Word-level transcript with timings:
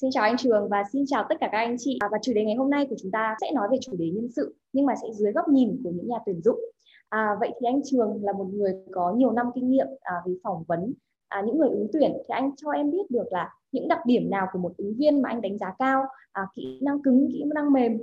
Xin 0.00 0.10
chào 0.10 0.24
anh 0.24 0.36
Trường 0.36 0.68
và 0.68 0.84
xin 0.92 1.04
chào 1.06 1.26
tất 1.28 1.34
cả 1.40 1.48
các 1.52 1.58
anh 1.58 1.76
chị. 1.78 1.98
À, 2.00 2.08
và 2.12 2.18
chủ 2.22 2.32
đề 2.34 2.44
ngày 2.44 2.54
hôm 2.56 2.70
nay 2.70 2.86
của 2.90 2.96
chúng 3.02 3.10
ta 3.10 3.36
sẽ 3.40 3.50
nói 3.54 3.68
về 3.70 3.76
chủ 3.80 3.96
đề 3.98 4.10
nhân 4.10 4.28
sự 4.36 4.54
nhưng 4.72 4.86
mà 4.86 4.94
sẽ 5.02 5.08
dưới 5.12 5.32
góc 5.32 5.48
nhìn 5.48 5.80
của 5.84 5.90
những 5.90 6.08
nhà 6.08 6.16
tuyển 6.26 6.40
dụng. 6.44 6.60
À, 7.08 7.36
vậy 7.40 7.50
thì 7.60 7.66
anh 7.66 7.80
Trường 7.84 8.24
là 8.24 8.32
một 8.32 8.46
người 8.52 8.74
có 8.92 9.14
nhiều 9.16 9.32
năm 9.32 9.46
kinh 9.54 9.70
nghiệm 9.70 9.86
à, 10.00 10.14
về 10.26 10.32
phỏng 10.44 10.64
vấn 10.68 10.92
à, 11.28 11.42
những 11.46 11.58
người 11.58 11.68
ứng 11.68 11.88
tuyển 11.92 12.12
thì 12.12 12.24
anh 12.28 12.50
cho 12.56 12.70
em 12.70 12.90
biết 12.90 13.10
được 13.10 13.24
là 13.30 13.50
những 13.72 13.88
đặc 13.88 13.98
điểm 14.06 14.30
nào 14.30 14.46
của 14.52 14.58
một 14.58 14.72
ứng 14.76 14.94
viên 14.98 15.22
mà 15.22 15.28
anh 15.28 15.40
đánh 15.40 15.58
giá 15.58 15.74
cao, 15.78 16.02
à, 16.32 16.42
kỹ 16.54 16.80
năng 16.82 17.02
cứng, 17.02 17.28
kỹ 17.32 17.44
năng 17.54 17.72
mềm. 17.72 17.98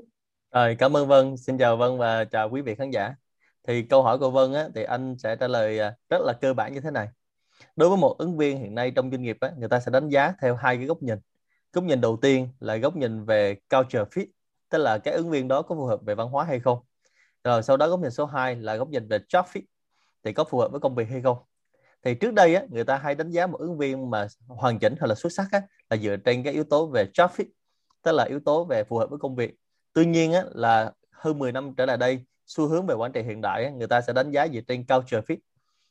Rồi, 0.51 0.75
cảm 0.79 0.97
ơn 0.97 1.07
Vân. 1.07 1.37
Xin 1.37 1.57
chào 1.57 1.77
Vân 1.77 1.97
và 1.97 2.23
chào 2.23 2.49
quý 2.49 2.61
vị 2.61 2.75
khán 2.75 2.91
giả. 2.91 3.15
Thì 3.67 3.81
câu 3.81 4.03
hỏi 4.03 4.17
của 4.17 4.29
Vân 4.29 4.53
á, 4.53 4.67
thì 4.75 4.83
anh 4.83 5.15
sẽ 5.17 5.35
trả 5.35 5.47
lời 5.47 5.79
à, 5.79 5.93
rất 6.09 6.21
là 6.21 6.33
cơ 6.33 6.53
bản 6.53 6.73
như 6.73 6.79
thế 6.79 6.91
này. 6.91 7.07
Đối 7.75 7.89
với 7.89 7.97
một 7.97 8.15
ứng 8.17 8.37
viên 8.37 8.57
hiện 8.57 8.75
nay 8.75 8.91
trong 8.91 9.11
doanh 9.11 9.21
nghiệp 9.21 9.37
á, 9.39 9.51
người 9.57 9.69
ta 9.69 9.79
sẽ 9.79 9.91
đánh 9.91 10.09
giá 10.09 10.33
theo 10.41 10.55
hai 10.55 10.77
cái 10.77 10.85
góc 10.85 11.03
nhìn 11.03 11.17
góc 11.73 11.83
nhìn 11.83 12.01
đầu 12.01 12.17
tiên 12.21 12.49
là 12.59 12.75
góc 12.75 12.95
nhìn 12.95 13.25
về 13.25 13.55
culture 13.69 14.03
fit 14.03 14.25
tức 14.69 14.77
là 14.77 14.97
cái 14.97 15.13
ứng 15.13 15.29
viên 15.29 15.47
đó 15.47 15.61
có 15.61 15.75
phù 15.75 15.85
hợp 15.85 16.01
về 16.05 16.15
văn 16.15 16.27
hóa 16.27 16.45
hay 16.45 16.59
không. 16.59 16.79
Rồi 17.43 17.63
sau 17.63 17.77
đó 17.77 17.87
góc 17.87 17.99
nhìn 17.99 18.11
số 18.11 18.25
2 18.25 18.55
là 18.55 18.75
góc 18.75 18.89
nhìn 18.89 19.07
về 19.07 19.17
job 19.17 19.43
fit 19.43 19.61
thì 20.23 20.33
có 20.33 20.43
phù 20.43 20.59
hợp 20.59 20.71
với 20.71 20.79
công 20.79 20.95
việc 20.95 21.09
hay 21.09 21.21
không. 21.21 21.37
Thì 22.03 22.15
trước 22.15 22.33
đây 22.33 22.55
á, 22.55 22.63
người 22.69 22.83
ta 22.83 22.97
hay 22.97 23.15
đánh 23.15 23.31
giá 23.31 23.47
một 23.47 23.59
ứng 23.59 23.77
viên 23.77 24.09
mà 24.09 24.27
hoàn 24.47 24.79
chỉnh 24.79 24.95
hay 24.99 25.07
là 25.07 25.15
xuất 25.15 25.33
sắc 25.33 25.47
á, 25.51 25.61
là 25.89 25.97
dựa 25.97 26.15
trên 26.15 26.43
cái 26.43 26.53
yếu 26.53 26.63
tố 26.63 26.87
về 26.87 27.05
job 27.13 27.27
fit 27.27 27.45
tức 28.03 28.11
là 28.11 28.23
yếu 28.23 28.39
tố 28.39 28.65
về 28.65 28.83
phù 28.83 28.97
hợp 28.97 29.09
với 29.09 29.19
công 29.19 29.35
việc. 29.35 29.55
Tuy 29.93 30.05
nhiên 30.05 30.33
á, 30.33 30.43
là 30.51 30.91
hơn 31.11 31.39
10 31.39 31.51
năm 31.51 31.73
trở 31.77 31.85
lại 31.85 31.97
đây 31.97 32.25
xu 32.45 32.67
hướng 32.67 32.87
về 32.87 32.95
quản 32.95 33.11
trị 33.11 33.21
hiện 33.21 33.41
đại 33.41 33.65
á, 33.65 33.71
người 33.71 33.87
ta 33.87 34.01
sẽ 34.01 34.13
đánh 34.13 34.31
giá 34.31 34.47
dựa 34.47 34.61
trên 34.67 34.85
culture 34.85 35.21
fit 35.21 35.37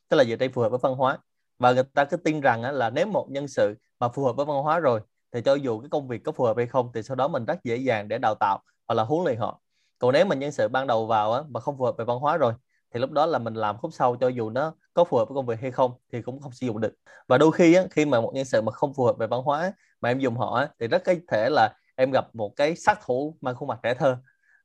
tức 0.09 0.17
là 0.17 0.23
dựa 0.23 0.35
trên 0.35 0.51
phù 0.51 0.61
hợp 0.61 0.69
với 0.69 0.79
văn 0.83 0.95
hóa. 0.95 1.17
Và 1.59 1.71
người 1.71 1.83
ta 1.93 2.05
cứ 2.05 2.17
tin 2.17 2.41
rằng 2.41 2.63
á, 2.63 2.71
là 2.71 2.89
nếu 2.89 3.07
một 3.07 3.27
nhân 3.29 3.47
sự 3.47 3.75
mà 3.99 4.09
phù 4.09 4.25
hợp 4.25 4.35
với 4.35 4.45
văn 4.45 4.57
hóa 4.57 4.79
rồi 4.79 5.01
thì 5.33 5.41
cho 5.41 5.53
dù 5.53 5.79
cái 5.79 5.89
công 5.89 6.07
việc 6.07 6.23
có 6.23 6.31
phù 6.31 6.43
hợp 6.43 6.57
hay 6.57 6.67
không 6.67 6.91
thì 6.93 7.03
sau 7.03 7.15
đó 7.15 7.27
mình 7.27 7.45
rất 7.45 7.63
dễ 7.63 7.77
dàng 7.77 8.07
để 8.07 8.17
đào 8.17 8.35
tạo 8.35 8.59
hoặc 8.87 8.95
là 8.95 9.03
huấn 9.03 9.25
luyện 9.25 9.37
họ. 9.37 9.61
Còn 9.99 10.13
nếu 10.13 10.25
mình 10.25 10.39
nhân 10.39 10.51
sự 10.51 10.67
ban 10.67 10.87
đầu 10.87 11.05
vào 11.05 11.33
á, 11.33 11.41
mà 11.49 11.59
không 11.59 11.77
phù 11.77 11.85
hợp 11.85 11.97
về 11.97 12.05
văn 12.05 12.19
hóa 12.19 12.37
rồi 12.37 12.53
thì 12.93 12.99
lúc 12.99 13.11
đó 13.11 13.25
là 13.25 13.39
mình 13.39 13.53
làm 13.53 13.77
khúc 13.77 13.93
sau 13.93 14.15
cho 14.15 14.27
dù 14.27 14.49
nó 14.49 14.73
có 14.93 15.03
phù 15.03 15.17
hợp 15.17 15.29
với 15.29 15.35
công 15.35 15.45
việc 15.45 15.59
hay 15.59 15.71
không 15.71 15.91
thì 16.11 16.21
cũng 16.21 16.41
không 16.41 16.51
sử 16.51 16.67
dụng 16.67 16.81
được. 16.81 16.93
Và 17.27 17.37
đôi 17.37 17.51
khi 17.51 17.73
á, 17.73 17.83
khi 17.91 18.05
mà 18.05 18.21
một 18.21 18.31
nhân 18.33 18.45
sự 18.45 18.61
mà 18.61 18.71
không 18.71 18.93
phù 18.93 19.05
hợp 19.05 19.17
về 19.17 19.27
văn 19.27 19.41
hóa 19.41 19.73
mà 20.01 20.09
em 20.09 20.19
dùng 20.19 20.37
họ 20.37 20.55
á, 20.55 20.69
thì 20.79 20.87
rất 20.87 21.03
có 21.05 21.13
thể 21.27 21.49
là 21.49 21.73
em 21.95 22.11
gặp 22.11 22.35
một 22.35 22.53
cái 22.55 22.75
sát 22.75 22.99
thủ 23.05 23.37
mang 23.41 23.55
khuôn 23.55 23.67
mặt 23.69 23.79
trẻ 23.83 23.93
thơ. 23.93 24.17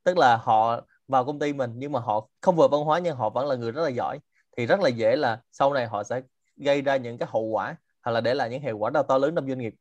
Tức 0.05 0.19
là 0.19 0.37
họ 0.37 0.81
vào 1.09 1.25
công 1.25 1.39
ty 1.39 1.53
mình 1.53 1.73
nhưng 1.77 1.93
mà 1.93 2.01
họ 2.01 2.29
không 2.41 2.57
vừa 2.57 2.69
văn 2.69 2.81
hóa 2.85 2.99
nhưng 2.99 3.17
họ 3.17 3.31
vẫn 3.31 3.47
là 3.47 3.57
người 3.57 3.73
rất 3.73 3.83
là 3.83 3.89
giỏi. 3.89 4.19
Thì 4.57 4.67
rất 4.67 4.81
là 4.81 4.89
dễ 4.89 5.17
là 5.17 5.41
sau 5.53 5.73
này 5.73 5.87
họ 5.87 6.03
sẽ 6.03 6.21
gây 6.57 6.83
ra 6.83 6.97
những 6.97 7.19
cái 7.19 7.29
hậu 7.33 7.43
quả 7.43 7.77
hoặc 8.03 8.13
là 8.13 8.21
để 8.21 8.35
lại 8.35 8.51
những 8.51 8.63
hệ 8.63 8.73
quả 8.73 8.91
to 9.09 9.19
lớn 9.19 9.35
trong 9.35 9.49
doanh 9.49 9.59
nghiệp 9.59 9.75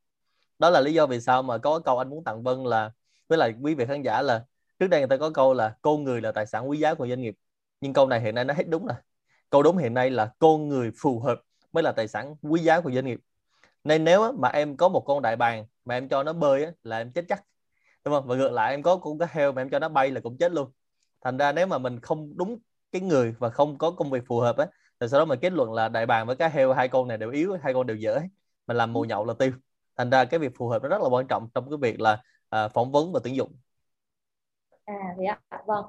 đó 0.62 0.70
là 0.70 0.82
lý 0.82 0.94
do 0.94 1.06
vì 1.08 1.22
sao 1.22 1.44
mà 1.44 1.58
có 1.58 1.80
câu 1.80 1.98
anh 1.98 2.10
muốn 2.10 2.24
tặng 2.24 2.44
Vân 2.44 2.64
là, 2.64 2.92
với 3.28 3.38
lại 3.38 3.54
quý 3.62 3.76
vị 3.76 3.86
khán 3.86 4.02
giả 4.02 4.22
là, 4.22 4.46
trước 4.80 4.88
đây 4.88 5.02
người 5.02 5.08
ta 5.08 5.18
có 5.18 5.30
câu 5.30 5.54
là 5.54 5.76
con 5.82 6.04
người 6.04 6.22
là 6.22 6.32
tài 6.32 6.46
sản 6.46 6.70
quý 6.70 6.78
giá 6.80 6.94
của 6.94 7.08
doanh 7.08 7.22
nghiệp 7.22 7.36
nhưng 7.82 7.94
câu 7.94 8.08
này 8.08 8.22
hiện 8.22 8.36
nay 8.36 8.46
nó 8.46 8.54
hết 8.54 8.64
đúng 8.70 8.86
rồi. 8.86 8.98
Câu 9.50 9.64
đúng 9.64 9.78
hiện 9.78 9.94
nay 9.94 10.10
là 10.10 10.32
con 10.40 10.70
người 10.70 10.92
phù 11.02 11.20
hợp 11.20 11.42
mới 11.74 11.84
là 11.84 11.92
tài 11.92 12.08
sản 12.08 12.36
quý 12.42 12.62
giá 12.62 12.82
của 12.82 12.92
doanh 12.92 13.06
nghiệp 13.06 13.20
nên 13.84 14.04
nếu 14.04 14.32
mà 14.32 14.50
em 14.50 14.78
có 14.78 14.90
một 14.90 15.06
con 15.06 15.22
đại 15.22 15.36
bàng 15.36 15.66
mà 15.86 15.96
em 15.96 16.10
cho 16.10 16.24
nó 16.24 16.34
bơi 16.34 16.68
là 16.84 16.98
em 16.98 17.12
chết 17.12 17.26
chắc. 17.30 17.44
Đúng 18.06 18.14
không? 18.14 18.28
Và 18.28 18.36
ngược 18.36 18.52
lại, 18.52 18.72
em 18.72 18.84
có 18.84 18.98
con 18.98 19.20
cá 19.20 19.26
heo 19.32 19.52
mà 19.52 19.62
em 19.62 19.70
cho 19.70 19.80
nó 19.80 19.90
bay 19.90 20.12
là 20.12 20.22
cũng 20.22 20.38
chết 20.38 20.52
luôn. 20.52 20.72
Thành 21.22 21.38
ra 21.38 21.52
nếu 21.52 21.68
mà 21.68 21.78
mình 21.78 22.00
không 22.00 22.38
đúng 22.38 22.60
cái 22.92 23.02
người 23.02 23.36
và 23.40 23.50
không 23.50 23.78
có 23.78 23.92
công 23.92 24.10
việc 24.12 24.24
phù 24.28 24.40
hợp 24.40 24.58
á, 24.58 24.68
thì 25.00 25.08
sau 25.08 25.20
đó 25.20 25.26
mình 25.26 25.40
kết 25.42 25.54
luận 25.54 25.74
là 25.74 25.90
đại 25.90 26.06
bàng 26.06 26.28
với 26.28 26.36
cá 26.36 26.48
heo 26.48 26.74
hai 26.74 26.88
con 26.88 27.08
này 27.08 27.18
đều 27.18 27.32
yếu, 27.32 27.58
hai 27.64 27.74
con 27.74 27.88
đều 27.88 27.98
dở. 27.98 28.20
Mình 28.68 28.78
làm 28.78 28.94
mù 28.94 29.04
nhậu 29.04 29.26
là 29.26 29.34
tiêu 29.40 29.52
thành 30.02 30.10
ra 30.10 30.26
cái 30.26 30.40
việc 30.40 30.52
phù 30.58 30.68
hợp 30.68 30.84
nó 30.84 30.90
rất 30.90 31.02
là 31.02 31.10
quan 31.10 31.28
trọng 31.28 31.50
trong 31.54 31.70
cái 31.70 31.78
việc 31.82 32.02
là 32.02 32.22
à, 32.50 32.68
phỏng 32.68 32.92
vấn 32.92 33.12
và 33.12 33.20
tuyển 33.24 33.36
dụng. 33.36 33.56
À 34.86 35.16
thế 35.18 35.26
ạ. 35.26 35.40
Vâng. 35.66 35.86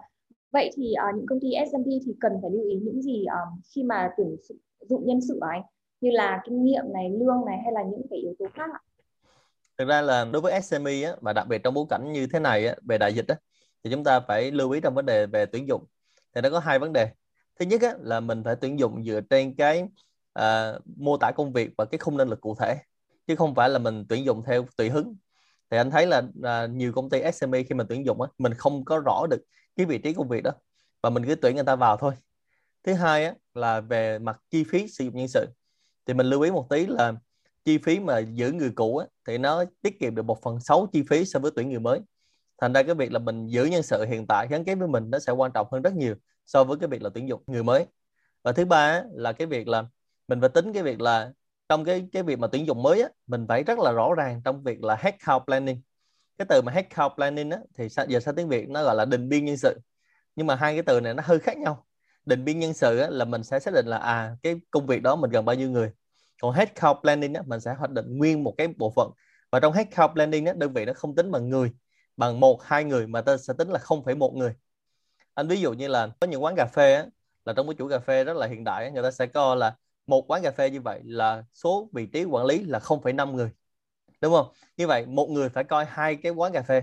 Vậy 0.52 0.70
thì 0.76 0.94
uh, 1.08 1.16
những 1.16 1.26
công 1.26 1.40
ty 1.40 1.48
S&P 1.70 1.86
thì 1.86 2.14
cần 2.20 2.32
phải 2.42 2.50
lưu 2.50 2.64
ý 2.68 2.76
những 2.82 3.02
gì 3.02 3.24
um, 3.24 3.60
khi 3.74 3.82
mà 3.82 4.10
tuyển 4.16 4.36
dụng 4.88 5.06
nhân 5.06 5.20
sự 5.28 5.38
anh? 5.40 5.62
Như 6.00 6.10
là 6.10 6.40
kinh 6.44 6.64
nghiệm 6.64 6.84
này 6.94 7.10
lương 7.10 7.44
này 7.46 7.58
hay 7.64 7.72
là 7.72 7.82
những 7.82 8.02
cái 8.10 8.18
yếu 8.18 8.34
tố 8.38 8.46
khác 8.54 8.70
ạ? 8.72 8.80
Thực 9.78 9.88
ra 9.88 10.00
là 10.00 10.24
đối 10.24 10.42
với 10.42 10.60
SME 10.62 11.02
á, 11.02 11.12
và 11.20 11.32
đặc 11.32 11.46
biệt 11.48 11.60
trong 11.64 11.74
bối 11.74 11.86
cảnh 11.90 12.12
như 12.12 12.26
thế 12.32 12.38
này 12.38 12.66
á, 12.66 12.74
về 12.82 12.98
đại 12.98 13.14
dịch 13.14 13.28
á, 13.28 13.36
thì 13.84 13.90
chúng 13.90 14.04
ta 14.04 14.20
phải 14.20 14.50
lưu 14.50 14.70
ý 14.70 14.80
trong 14.80 14.94
vấn 14.94 15.06
đề 15.06 15.26
về 15.26 15.46
tuyển 15.46 15.68
dụng. 15.68 15.84
Thì 16.34 16.40
nó 16.40 16.50
có 16.50 16.58
hai 16.58 16.78
vấn 16.78 16.92
đề. 16.92 17.08
Thứ 17.60 17.66
nhất 17.66 17.82
á, 17.82 17.94
là 18.00 18.20
mình 18.20 18.44
phải 18.44 18.56
tuyển 18.60 18.78
dụng 18.78 19.04
dựa 19.04 19.20
trên 19.30 19.54
cái 19.56 19.82
uh, 20.38 20.86
mô 20.96 21.16
tả 21.16 21.30
công 21.30 21.52
việc 21.52 21.70
và 21.78 21.84
cái 21.84 21.98
khung 21.98 22.16
năng 22.16 22.28
lực 22.28 22.40
cụ 22.40 22.54
thể 22.60 22.76
chứ 23.26 23.36
không 23.36 23.54
phải 23.54 23.68
là 23.68 23.78
mình 23.78 24.04
tuyển 24.08 24.24
dụng 24.24 24.42
theo 24.46 24.66
tùy 24.76 24.90
hứng. 24.90 25.16
Thì 25.70 25.76
anh 25.76 25.90
thấy 25.90 26.06
là, 26.06 26.22
à, 26.42 26.66
nhiều 26.66 26.92
công 26.92 27.10
ty 27.10 27.20
SME 27.20 27.62
khi 27.62 27.74
mình 27.74 27.86
tuyển 27.88 28.06
dụng 28.06 28.22
á 28.22 28.28
mình 28.38 28.54
không 28.54 28.84
có 28.84 28.98
rõ 28.98 29.26
được 29.30 29.40
cái 29.76 29.86
vị 29.86 29.98
trí 29.98 30.12
công 30.12 30.28
việc 30.28 30.42
đó 30.44 30.50
và 31.02 31.10
mình 31.10 31.26
cứ 31.26 31.34
tuyển 31.34 31.54
người 31.54 31.64
ta 31.64 31.76
vào 31.76 31.96
thôi. 31.96 32.12
Thứ 32.84 32.94
hai 32.94 33.24
á, 33.24 33.34
là 33.54 33.80
về 33.80 34.18
mặt 34.18 34.40
chi 34.50 34.64
phí 34.64 34.88
sử 34.88 35.04
dụng 35.04 35.16
nhân 35.16 35.28
sự. 35.28 35.46
Thì 36.06 36.14
mình 36.14 36.26
lưu 36.26 36.40
ý 36.40 36.50
một 36.50 36.66
tí 36.70 36.86
là 36.86 37.12
chi 37.64 37.78
phí 37.78 38.00
mà 38.00 38.18
giữ 38.18 38.52
người 38.52 38.70
cũ 38.74 38.96
á, 38.96 39.06
thì 39.26 39.38
nó 39.38 39.64
tiết 39.82 40.00
kiệm 40.00 40.14
được 40.14 40.22
một 40.22 40.42
phần 40.42 40.60
sáu 40.60 40.88
chi 40.92 41.02
phí 41.10 41.24
so 41.24 41.40
với 41.40 41.50
tuyển 41.56 41.70
người 41.70 41.80
mới. 41.80 42.00
Thành 42.60 42.72
ra 42.72 42.82
cái 42.82 42.94
việc 42.94 43.12
là 43.12 43.18
mình 43.18 43.46
giữ 43.46 43.64
nhân 43.64 43.82
sự 43.82 44.04
hiện 44.04 44.26
tại 44.26 44.46
gắn 44.50 44.64
kết 44.64 44.74
với 44.74 44.88
mình 44.88 45.10
nó 45.10 45.18
sẽ 45.18 45.32
quan 45.32 45.52
trọng 45.54 45.66
hơn 45.72 45.82
rất 45.82 45.94
nhiều 45.94 46.14
so 46.46 46.64
với 46.64 46.78
cái 46.78 46.88
việc 46.88 47.02
là 47.02 47.10
tuyển 47.14 47.28
dụng 47.28 47.42
người 47.46 47.62
mới. 47.62 47.86
Và 48.42 48.52
thứ 48.52 48.64
ba 48.64 48.76
á, 48.76 49.04
là 49.12 49.32
cái 49.32 49.46
việc 49.46 49.68
là 49.68 49.84
mình 50.28 50.40
phải 50.40 50.48
tính 50.48 50.72
cái 50.72 50.82
việc 50.82 51.00
là 51.00 51.32
trong 51.72 51.84
cái 51.84 52.08
cái 52.12 52.22
việc 52.22 52.38
mà 52.38 52.46
tuyển 52.52 52.66
dụng 52.66 52.82
mới 52.82 53.02
á, 53.02 53.08
mình 53.26 53.46
phải 53.48 53.62
rất 53.62 53.78
là 53.78 53.92
rõ 53.92 54.14
ràng 54.14 54.40
trong 54.44 54.62
việc 54.62 54.84
là 54.84 54.96
headcount 54.96 55.42
planning. 55.46 55.80
Cái 56.38 56.46
từ 56.48 56.62
mà 56.62 56.72
headcount 56.72 57.12
planning 57.16 57.50
á, 57.50 57.58
thì 57.78 57.88
giờ 58.08 58.20
sang 58.20 58.34
tiếng 58.34 58.48
Việt 58.48 58.68
nó 58.68 58.84
gọi 58.84 58.94
là 58.94 59.04
định 59.04 59.28
biên 59.28 59.44
nhân 59.44 59.56
sự. 59.56 59.78
Nhưng 60.36 60.46
mà 60.46 60.54
hai 60.54 60.74
cái 60.74 60.82
từ 60.82 61.00
này 61.00 61.14
nó 61.14 61.22
hơi 61.26 61.38
khác 61.38 61.58
nhau. 61.58 61.86
Định 62.26 62.44
biên 62.44 62.58
nhân 62.58 62.74
sự 62.74 62.98
á, 62.98 63.08
là 63.10 63.24
mình 63.24 63.44
sẽ 63.44 63.58
xác 63.60 63.74
định 63.74 63.86
là 63.86 63.98
à 63.98 64.36
cái 64.42 64.60
công 64.70 64.86
việc 64.86 65.02
đó 65.02 65.16
mình 65.16 65.30
cần 65.32 65.44
bao 65.44 65.56
nhiêu 65.56 65.70
người. 65.70 65.90
Còn 66.42 66.54
headcount 66.54 66.98
planning 67.02 67.34
á, 67.34 67.42
mình 67.46 67.60
sẽ 67.60 67.74
hoạch 67.74 67.90
định 67.90 68.18
nguyên 68.18 68.44
một 68.44 68.54
cái 68.58 68.68
bộ 68.76 68.92
phận. 68.96 69.10
Và 69.50 69.60
trong 69.60 69.72
headcount 69.72 70.12
planning 70.14 70.46
á, 70.46 70.52
đơn 70.56 70.72
vị 70.72 70.84
nó 70.84 70.92
không 70.92 71.14
tính 71.14 71.30
bằng 71.30 71.48
người 71.48 71.72
bằng 72.16 72.40
một 72.40 72.62
hai 72.62 72.84
người 72.84 73.06
mà 73.06 73.20
ta 73.20 73.36
sẽ 73.36 73.54
tính 73.58 73.68
là 73.68 73.78
không 73.78 74.04
phải 74.04 74.14
một 74.14 74.34
người. 74.34 74.54
Anh 75.34 75.48
ví 75.48 75.60
dụ 75.60 75.72
như 75.72 75.88
là 75.88 76.08
có 76.20 76.26
những 76.26 76.44
quán 76.44 76.56
cà 76.56 76.66
phê 76.66 76.94
á, 76.94 77.06
là 77.44 77.52
trong 77.52 77.66
cái 77.68 77.74
chủ 77.74 77.88
cà 77.88 77.98
phê 77.98 78.24
rất 78.24 78.36
là 78.36 78.46
hiện 78.46 78.64
đại 78.64 78.90
người 78.90 79.02
ta 79.02 79.10
sẽ 79.10 79.26
coi 79.26 79.56
là 79.56 79.76
một 80.06 80.30
quán 80.30 80.42
cà 80.42 80.50
phê 80.50 80.70
như 80.70 80.80
vậy 80.80 81.00
là 81.04 81.44
số 81.54 81.88
vị 81.92 82.06
trí 82.06 82.24
quản 82.24 82.46
lý 82.46 82.64
là 82.64 82.78
0,5 82.78 83.34
người 83.34 83.50
đúng 84.22 84.32
không? 84.32 84.46
Như 84.76 84.86
vậy 84.86 85.06
một 85.06 85.30
người 85.30 85.48
phải 85.48 85.64
coi 85.64 85.84
hai 85.84 86.16
cái 86.16 86.32
quán 86.32 86.52
cà 86.52 86.62
phê. 86.62 86.82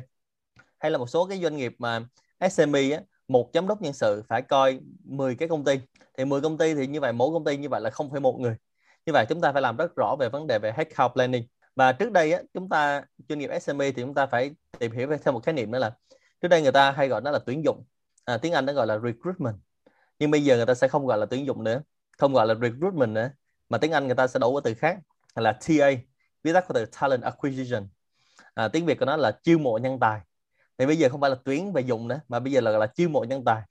Hay 0.79 0.91
là 0.91 0.97
một 0.97 1.07
số 1.09 1.25
cái 1.25 1.39
doanh 1.41 1.57
nghiệp 1.57 1.75
mà 1.79 1.99
SME 2.39 2.91
á, 2.91 3.01
một 3.27 3.49
giám 3.53 3.67
đốc 3.67 3.81
nhân 3.81 3.93
sự 3.93 4.23
phải 4.27 4.41
coi 4.41 4.79
10 5.03 5.35
cái 5.35 5.49
công 5.49 5.63
ty. 5.63 5.79
Thì 6.17 6.25
10 6.25 6.41
công 6.41 6.57
ty 6.57 6.73
thì 6.73 6.87
như 6.87 6.99
vậy 6.99 7.13
mỗi 7.13 7.33
công 7.33 7.45
ty 7.45 7.57
như 7.57 7.69
vậy 7.69 7.81
là 7.81 7.89
không 7.89 8.11
phải 8.11 8.19
một 8.19 8.39
người. 8.39 8.55
Như 9.05 9.13
vậy 9.13 9.25
chúng 9.29 9.41
ta 9.41 9.51
phải 9.51 9.61
làm 9.61 9.77
rất 9.77 9.95
rõ 9.95 10.15
về 10.19 10.29
vấn 10.29 10.47
đề 10.47 10.59
về 10.59 10.73
headcount 10.77 11.13
planning. 11.13 11.43
Và 11.75 11.91
trước 11.91 12.11
đây 12.11 12.33
á, 12.33 12.41
chúng 12.53 12.69
ta 12.69 13.03
doanh 13.29 13.39
nghiệp 13.39 13.49
SME 13.61 13.91
thì 13.91 14.01
chúng 14.01 14.13
ta 14.13 14.25
phải 14.25 14.51
tìm 14.79 14.91
hiểu 14.91 15.07
thêm 15.23 15.33
một 15.33 15.43
khái 15.43 15.53
niệm 15.53 15.71
nữa 15.71 15.79
là 15.79 15.91
trước 16.41 16.47
đây 16.47 16.61
người 16.61 16.71
ta 16.71 16.91
hay 16.91 17.07
gọi 17.07 17.21
nó 17.21 17.31
là 17.31 17.39
tuyển 17.45 17.63
dụng. 17.63 17.85
À, 18.25 18.37
tiếng 18.37 18.53
Anh 18.53 18.65
nó 18.65 18.73
gọi 18.73 18.87
là 18.87 18.99
recruitment. 18.99 19.55
Nhưng 20.19 20.31
bây 20.31 20.43
giờ 20.43 20.55
người 20.55 20.65
ta 20.65 20.73
sẽ 20.73 20.87
không 20.87 21.05
gọi 21.05 21.17
là 21.17 21.25
tuyển 21.25 21.45
dụng 21.45 21.63
nữa 21.63 21.81
không 22.19 22.33
gọi 22.33 22.47
là 22.47 22.55
recruitment 22.61 23.09
nữa 23.09 23.29
mà 23.69 23.77
tiếng 23.77 23.91
Anh 23.91 24.05
người 24.05 24.15
ta 24.15 24.27
sẽ 24.27 24.39
đổi 24.39 24.49
qua 24.49 24.61
từ 24.63 24.73
khác 24.73 24.97
là 25.35 25.51
TA 25.51 25.91
viết 26.43 26.53
tắt 26.53 26.65
của 26.67 26.73
từ 26.73 26.85
talent 26.85 27.21
acquisition. 27.21 27.87
À, 28.53 28.67
tiếng 28.67 28.85
Việt 28.85 28.99
của 28.99 29.05
nó 29.05 29.17
là 29.17 29.31
chiêu 29.43 29.57
mộ 29.57 29.77
nhân 29.77 29.99
tài. 29.99 30.21
Thì 30.77 30.85
bây 30.85 30.97
giờ 30.97 31.09
không 31.09 31.21
phải 31.21 31.29
là 31.29 31.35
tuyến 31.45 31.73
về 31.73 31.81
dụng 31.81 32.07
nữa 32.07 32.19
mà 32.27 32.39
bây 32.39 32.53
giờ 32.53 32.61
là 32.61 32.71
là 32.71 32.87
chiêu 32.87 33.09
mộ 33.09 33.23
nhân 33.23 33.45
tài. 33.45 33.61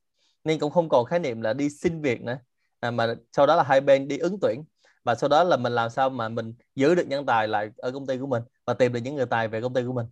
Nên 0.44 0.58
cũng 0.58 0.72
không 0.72 0.88
còn 0.88 1.04
khái 1.04 1.18
niệm 1.18 1.40
là 1.40 1.52
đi 1.52 1.70
xin 1.70 2.00
việc 2.00 2.22
nữa. 2.22 2.38
À, 2.80 2.90
mà 2.90 3.14
sau 3.32 3.46
đó 3.46 3.56
là 3.56 3.62
hai 3.62 3.80
bên 3.80 4.08
đi 4.08 4.18
ứng 4.18 4.38
tuyển. 4.40 4.64
Và 5.04 5.14
sau 5.14 5.28
đó 5.28 5.44
là 5.44 5.56
mình 5.56 5.72
làm 5.72 5.90
sao 5.90 6.10
mà 6.10 6.28
mình 6.28 6.54
giữ 6.74 6.94
được 6.94 7.06
nhân 7.08 7.26
tài 7.26 7.48
lại 7.48 7.70
ở 7.76 7.90
công 7.90 8.06
ty 8.06 8.18
của 8.18 8.26
mình 8.26 8.42
và 8.64 8.74
tìm 8.74 8.92
được 8.92 9.00
những 9.00 9.14
người 9.14 9.26
tài 9.26 9.48
về 9.48 9.60
công 9.60 9.74
ty 9.74 9.82
của 9.86 9.92
mình. 9.92 10.06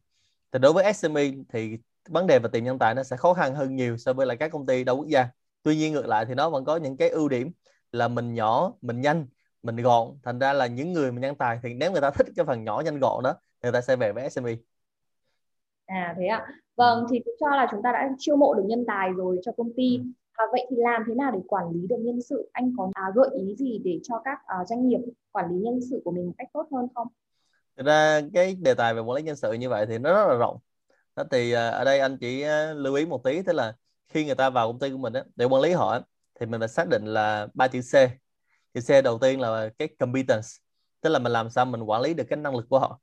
Thì 0.52 0.58
đối 0.58 0.72
với 0.72 0.92
SME 0.92 1.30
thì 1.52 1.78
vấn 2.08 2.26
đề 2.26 2.38
về 2.38 2.48
tìm 2.52 2.64
nhân 2.64 2.78
tài 2.78 2.94
nó 2.94 3.02
sẽ 3.02 3.16
khó 3.16 3.34
khăn 3.34 3.54
hơn 3.54 3.76
nhiều 3.76 3.96
so 3.96 4.12
với 4.12 4.26
lại 4.26 4.36
các 4.36 4.52
công 4.52 4.66
ty 4.66 4.84
đa 4.84 4.92
quốc 4.92 5.06
gia. 5.08 5.28
Tuy 5.62 5.76
nhiên 5.76 5.92
ngược 5.92 6.06
lại 6.06 6.24
thì 6.26 6.34
nó 6.34 6.50
vẫn 6.50 6.64
có 6.64 6.76
những 6.76 6.96
cái 6.96 7.08
ưu 7.08 7.28
điểm 7.28 7.52
là 7.96 8.08
mình 8.08 8.34
nhỏ 8.34 8.72
mình 8.82 9.00
nhanh 9.00 9.26
mình 9.62 9.76
gọn. 9.76 10.08
Thành 10.22 10.38
ra 10.38 10.52
là 10.52 10.66
những 10.66 10.92
người 10.92 11.12
mà 11.12 11.20
nhân 11.20 11.34
tài 11.34 11.58
thì 11.62 11.74
nếu 11.74 11.92
người 11.92 12.00
ta 12.00 12.10
thích 12.10 12.26
cái 12.36 12.46
phần 12.46 12.64
nhỏ 12.64 12.82
nhanh 12.84 12.98
gọn 12.98 13.24
đó 13.24 13.34
người 13.62 13.72
ta 13.72 13.80
sẽ 13.80 13.96
về 13.96 14.12
với 14.12 14.30
SME 14.30 14.52
à 15.86 16.14
thế 16.18 16.26
ạ. 16.26 16.46
Vâng 16.76 17.06
thì 17.10 17.20
cũng 17.24 17.34
cho 17.40 17.56
là 17.56 17.66
chúng 17.70 17.80
ta 17.82 17.92
đã 17.92 18.08
chiêu 18.18 18.36
mộ 18.36 18.54
được 18.54 18.64
nhân 18.66 18.84
tài 18.88 19.10
rồi 19.10 19.38
cho 19.44 19.52
công 19.56 19.72
ty. 19.76 20.00
À, 20.32 20.44
vậy 20.52 20.66
thì 20.70 20.76
làm 20.78 21.02
thế 21.08 21.14
nào 21.14 21.30
để 21.30 21.38
quản 21.48 21.70
lý 21.70 21.86
được 21.86 21.96
nhân 21.98 22.22
sự? 22.22 22.50
Anh 22.52 22.72
có 22.78 22.90
à, 22.92 23.02
gợi 23.14 23.28
ý 23.40 23.56
gì 23.56 23.80
để 23.84 24.00
cho 24.02 24.20
các 24.24 24.38
à, 24.46 24.64
doanh 24.64 24.88
nghiệp 24.88 25.00
quản 25.32 25.50
lý 25.50 25.56
nhân 25.56 25.80
sự 25.90 26.00
của 26.04 26.10
mình 26.10 26.26
một 26.26 26.32
cách 26.38 26.48
tốt 26.52 26.68
hơn 26.72 26.86
không? 26.94 27.08
Thực 27.76 27.86
ra 27.86 28.20
cái 28.34 28.54
đề 28.54 28.74
tài 28.74 28.94
về 28.94 29.00
quản 29.00 29.16
lý 29.16 29.22
nhân 29.22 29.36
sự 29.36 29.52
như 29.52 29.68
vậy 29.68 29.86
thì 29.86 29.98
nó 29.98 30.12
rất 30.14 30.26
là 30.28 30.34
rộng. 30.34 30.58
Đó 31.16 31.24
thì 31.30 31.52
à, 31.52 31.68
ở 31.68 31.84
đây 31.84 32.00
anh 32.00 32.18
chỉ 32.20 32.42
à, 32.42 32.72
lưu 32.72 32.94
ý 32.94 33.06
một 33.06 33.24
tí 33.24 33.42
tức 33.42 33.52
là 33.52 33.74
khi 34.08 34.24
người 34.24 34.34
ta 34.34 34.50
vào 34.50 34.68
công 34.68 34.78
ty 34.78 34.90
của 34.90 34.98
mình 34.98 35.12
á, 35.12 35.24
để 35.36 35.44
quản 35.44 35.62
lý 35.62 35.72
họ 35.72 36.00
thì 36.40 36.46
mình 36.46 36.60
phải 36.60 36.68
xác 36.68 36.88
định 36.88 37.04
là 37.04 37.48
ba 37.54 37.68
chữ 37.68 37.80
C. 37.80 37.92
Chữ 38.74 38.80
C 38.80 39.04
đầu 39.04 39.18
tiên 39.18 39.40
là 39.40 39.68
cái 39.78 39.88
competence 39.98 40.48
tức 41.00 41.10
là 41.10 41.18
mình 41.18 41.32
làm 41.32 41.50
sao 41.50 41.64
mình 41.64 41.82
quản 41.82 42.02
lý 42.02 42.14
được 42.14 42.24
cái 42.28 42.36
năng 42.36 42.56
lực 42.56 42.66
của 42.68 42.78
họ. 42.78 43.00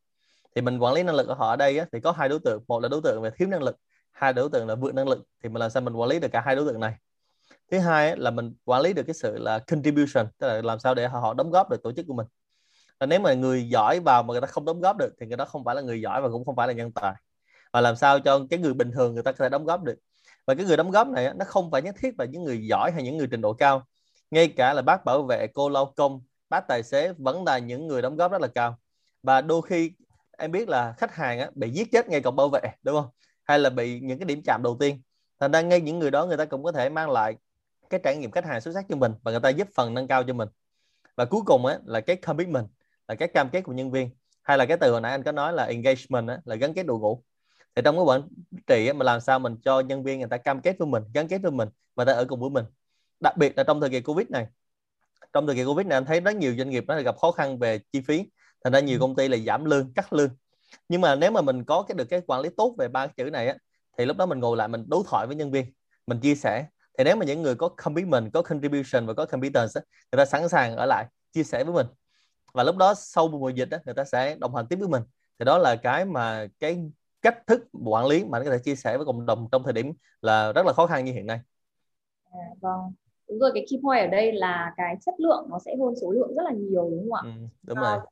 Thì 0.56 0.62
mình 0.62 0.80
quản 0.80 0.94
lý 0.94 1.04
năng 1.04 1.16
lực 1.16 1.28
của 1.28 1.34
họ 1.34 1.50
ở 1.50 1.56
đây 1.56 1.78
á, 1.78 1.86
thì 1.92 2.00
có 2.00 2.12
hai 2.12 2.30
đối 2.30 2.40
tượng. 2.40 2.64
Một 2.68 2.80
là 2.80 2.90
đối 2.90 3.02
tượng 3.02 3.22
về 3.22 3.30
thiếu 3.38 3.48
năng 3.48 3.64
lực 3.64 3.78
hai 4.12 4.34
đối 4.34 4.50
tượng 4.50 4.68
là 4.68 4.76
vượt 4.76 4.94
năng 4.94 5.08
lực. 5.08 5.20
Thì 5.44 5.50
mình 5.50 5.60
làm 5.60 5.70
sao 5.70 5.82
mình 5.82 5.94
quản 5.94 6.10
lý 6.10 6.20
được 6.20 6.28
cả 6.32 6.42
hai 6.46 6.56
đối 6.56 6.66
tượng 6.66 6.80
này. 6.80 6.96
Thứ 7.72 7.80
hai 7.80 8.18
là 8.18 8.32
mình 8.32 8.54
quản 8.66 8.82
lý 8.82 8.94
được 8.94 9.04
cái 9.08 9.14
sự 9.14 9.38
là 9.38 9.60
contribution 9.60 10.28
tức 10.38 10.48
là 10.48 10.62
làm 10.62 10.80
sao 10.80 10.96
để 10.96 11.08
họ 11.08 11.34
đóng 11.34 11.52
góp 11.52 11.70
được 11.70 11.84
tổ 11.84 11.92
chức 11.92 12.06
của 12.08 12.14
mình. 12.14 12.28
Và 13.00 13.06
nếu 13.06 13.20
mà 13.20 13.34
người 13.34 13.70
giỏi 13.70 14.00
vào 14.00 14.24
mà 14.24 14.32
người 14.32 14.42
ta 14.42 14.48
không 14.48 14.66
đóng 14.66 14.82
góp 14.82 14.98
được 14.98 15.14
thì 15.20 15.26
người 15.26 15.38
đó 15.38 15.46
không 15.46 15.64
phải 15.64 15.76
là 15.76 15.82
người 15.82 16.02
giỏi 16.02 16.22
và 16.22 16.30
cũng 16.30 16.46
không 16.46 16.56
phải 16.56 16.68
là 16.68 16.74
nhân 16.74 16.92
tài. 16.92 17.14
Và 17.74 17.82
làm 17.82 17.96
sao 17.96 18.20
cho 18.20 18.40
cái 18.50 18.60
người 18.60 18.74
bình 18.74 18.92
thường 18.92 19.14
người 19.14 19.24
ta 19.24 19.32
có 19.32 19.38
thể 19.44 19.50
đóng 19.50 19.66
góp 19.66 19.84
được 19.84 19.96
và 20.46 20.56
cái 20.56 20.66
người 20.66 20.78
đóng 20.78 20.92
góp 20.92 21.08
này 21.08 21.34
nó 21.36 21.46
không 21.46 21.72
phải 21.72 21.82
nhất 21.82 21.96
thiết 22.00 22.20
là 22.20 22.26
những 22.26 22.44
người 22.44 22.68
giỏi 22.68 22.92
hay 22.92 23.04
những 23.04 23.18
người 23.18 23.28
trình 23.32 23.42
độ 23.42 23.54
cao. 23.54 23.86
Ngay 24.32 24.48
cả 24.48 24.74
là 24.74 24.82
bác 24.82 25.06
bảo 25.06 25.24
vệ 25.24 25.48
cô 25.48 25.70
lao 25.70 25.94
công 25.96 26.22
bác 26.50 26.68
tài 26.68 26.84
xế 26.84 27.14
vẫn 27.18 27.44
là 27.44 27.58
những 27.58 27.88
người 27.88 28.02
đóng 28.02 28.16
góp 28.16 28.32
rất 28.32 28.42
là 28.42 28.48
cao. 28.48 28.80
Và 29.24 29.42
đôi 29.42 29.62
khi 29.62 29.92
em 30.38 30.52
biết 30.52 30.70
là 30.70 30.94
khách 30.98 31.16
hàng 31.16 31.40
á, 31.40 31.50
bị 31.56 31.70
giết 31.70 31.92
chết 31.92 32.10
ngay 32.10 32.22
cổng 32.22 32.36
bảo 32.36 32.50
vệ 32.50 32.62
đúng 32.84 32.96
không? 32.96 33.10
Hay 33.44 33.60
là 33.60 33.70
bị 33.70 34.00
những 34.00 34.20
cái 34.20 34.26
điểm 34.26 34.42
chạm 34.46 34.64
đầu 34.64 34.78
tiên. 34.80 35.02
Thành 35.40 35.52
ra 35.52 35.62
ngay 35.62 35.82
những 35.82 36.00
người 36.00 36.12
đó 36.12 36.26
người 36.26 36.38
ta 36.38 36.46
cũng 36.46 36.64
có 36.64 36.72
thể 36.72 36.90
mang 36.90 37.12
lại 37.12 37.36
cái 37.90 38.00
trải 38.04 38.18
nghiệm 38.18 38.32
khách 38.32 38.46
hàng 38.46 38.62
xuất 38.62 38.72
sắc 38.74 38.86
cho 38.90 38.96
mình 38.96 39.14
và 39.24 39.32
người 39.32 39.40
ta 39.40 39.50
giúp 39.50 39.68
phần 39.76 39.94
nâng 39.94 40.08
cao 40.08 40.24
cho 40.24 40.34
mình. 40.34 40.50
Và 41.16 41.26
cuối 41.26 41.42
cùng 41.46 41.66
á, 41.66 41.80
là 41.86 42.02
cái 42.02 42.16
commitment 42.16 42.68
là 43.08 43.16
cái 43.16 43.28
cam 43.28 43.50
kết 43.50 43.62
của 43.62 43.74
nhân 43.74 43.92
viên. 43.92 44.10
Hay 44.44 44.58
là 44.58 44.66
cái 44.66 44.78
từ 44.78 44.92
hồi 44.92 45.02
nãy 45.02 45.12
anh 45.12 45.24
có 45.24 45.32
nói 45.32 45.54
là 45.54 45.64
engagement 45.64 46.28
á, 46.28 46.40
là 46.46 46.56
gắn 46.56 46.74
kết 46.74 46.84
đội 46.86 47.00
ngũ 47.00 47.24
thì 47.76 47.82
trong 47.86 47.96
cái 47.96 48.04
quản 48.06 48.22
trị 48.68 48.88
á, 48.88 48.94
mà 48.94 49.04
làm 49.06 49.20
sao 49.20 49.40
mình 49.40 49.58
cho 49.66 49.80
nhân 49.80 50.04
viên 50.04 50.20
người 50.20 50.30
ta 50.30 50.38
cam 50.38 50.62
kết 50.62 50.76
với 50.80 50.88
mình 50.88 51.04
gắn 51.14 51.28
kết 51.28 51.42
với 51.42 51.52
mình 51.52 51.70
và 51.96 52.06
ta 52.06 52.14
ở 52.14 52.26
cùng 52.26 52.40
với 52.40 52.50
mình. 52.50 52.66
Đặc 53.20 53.38
biệt 53.38 53.58
là 53.58 53.64
trong 53.64 53.82
thời 53.82 53.90
kỳ 53.90 54.02
covid 54.02 54.28
này. 54.30 54.48
Trong 55.34 55.48
thời 55.48 55.56
kỳ 55.56 55.64
covid 55.66 55.88
này 55.88 55.98
anh 55.98 56.06
thấy 56.06 56.20
rất 56.20 56.36
nhiều 56.36 56.56
doanh 56.58 56.70
nghiệp 56.70 56.84
nó 56.88 57.02
gặp 57.02 57.18
khó 57.18 57.32
khăn 57.32 57.60
về 57.60 57.80
chi 57.92 58.02
phí. 58.02 58.30
Thành 58.64 58.74
ra 58.74 58.80
nhiều 58.80 58.98
ừ. 58.98 59.02
công 59.02 59.16
ty 59.16 59.28
là 59.28 59.38
giảm 59.38 59.66
lương 59.66 59.94
cắt 59.94 60.14
lương. 60.14 60.30
Nhưng 60.90 61.02
mà 61.02 61.16
nếu 61.16 61.32
mà 61.32 61.42
mình 61.42 61.64
có 61.64 61.86
cái 61.88 61.96
được 61.96 62.06
cái 62.06 62.22
quản 62.28 62.42
lý 62.42 62.50
tốt 62.58 62.76
về 62.78 62.88
ba 62.88 63.08
chữ 63.08 63.24
này 63.24 63.48
á 63.48 63.56
thì 63.98 64.06
lúc 64.06 64.18
đó 64.18 64.26
mình 64.26 64.40
ngồi 64.40 64.58
lại 64.58 64.68
mình 64.68 64.86
đối 64.88 65.04
thoại 65.08 65.28
với 65.28 65.36
nhân 65.36 65.52
viên 65.52 65.66
mình 66.08 66.20
chia 66.20 66.36
sẻ. 66.36 66.66
Thì 66.98 67.04
nếu 67.04 67.16
mà 67.16 67.26
những 67.26 67.42
người 67.42 67.56
có 67.56 67.70
commitment 67.70 68.34
có 68.34 68.42
contribution 68.42 69.06
và 69.06 69.14
có 69.14 69.26
competence 69.26 69.82
người 70.12 70.18
ta 70.18 70.26
sẵn 70.26 70.50
sàng 70.50 70.76
ở 70.76 70.86
lại 70.86 71.06
chia 71.32 71.44
sẻ 71.44 71.64
với 71.64 71.74
mình. 71.74 71.88
Và 72.54 72.64
lúc 72.64 72.78
đó 72.78 72.94
sau 72.94 73.28
mùa 73.28 73.50
dịch 73.50 73.70
đó, 73.70 73.78
người 73.86 73.96
ta 73.96 74.04
sẽ 74.04 74.36
đồng 74.36 74.56
hành 74.56 74.68
tiếp 74.68 74.76
với 74.76 74.88
mình. 74.88 75.04
Thì 75.40 75.46
đó 75.46 75.58
là 75.58 75.76
cái 75.76 76.06
mà 76.06 76.48
cái 76.60 76.78
cách 77.24 77.48
thức 77.48 77.68
quản 77.86 78.06
lý 78.06 78.24
mà 78.24 78.40
nó 78.40 78.46
có 78.46 78.52
thể 78.52 78.60
chia 78.60 78.76
sẻ 78.76 78.98
với 78.98 79.06
cộng 79.06 79.26
đồng 79.26 79.48
trong 79.52 79.64
thời 79.64 79.74
điểm 79.74 79.94
là 80.22 80.52
rất 80.52 80.66
là 80.66 80.74
khó 80.74 80.88
khăn 80.88 81.06
như 81.06 81.12
hiện 81.12 81.28
nay. 81.28 81.40
À, 82.32 82.40
vâng. 82.62 82.94
Đúng 83.30 83.40
rồi 83.40 83.52
cái 83.54 83.66
key 83.70 83.80
point 83.84 84.02
ở 84.02 84.08
đây 84.08 84.32
là 84.32 84.74
cái 84.78 84.96
chất 85.06 85.16
lượng 85.18 85.48
nó 85.50 85.60
sẽ 85.66 85.76
hơn 85.80 85.94
số 86.02 86.12
lượng 86.12 86.36
rất 86.36 86.44
là 86.46 86.52
nhiều 86.52 86.90
đúng 86.90 87.12
không 87.12 87.14
ạ? 87.14 87.22
Ừ, 87.24 87.48
đúng 87.68 87.78
rồi. 87.78 87.98
À, 87.98 88.06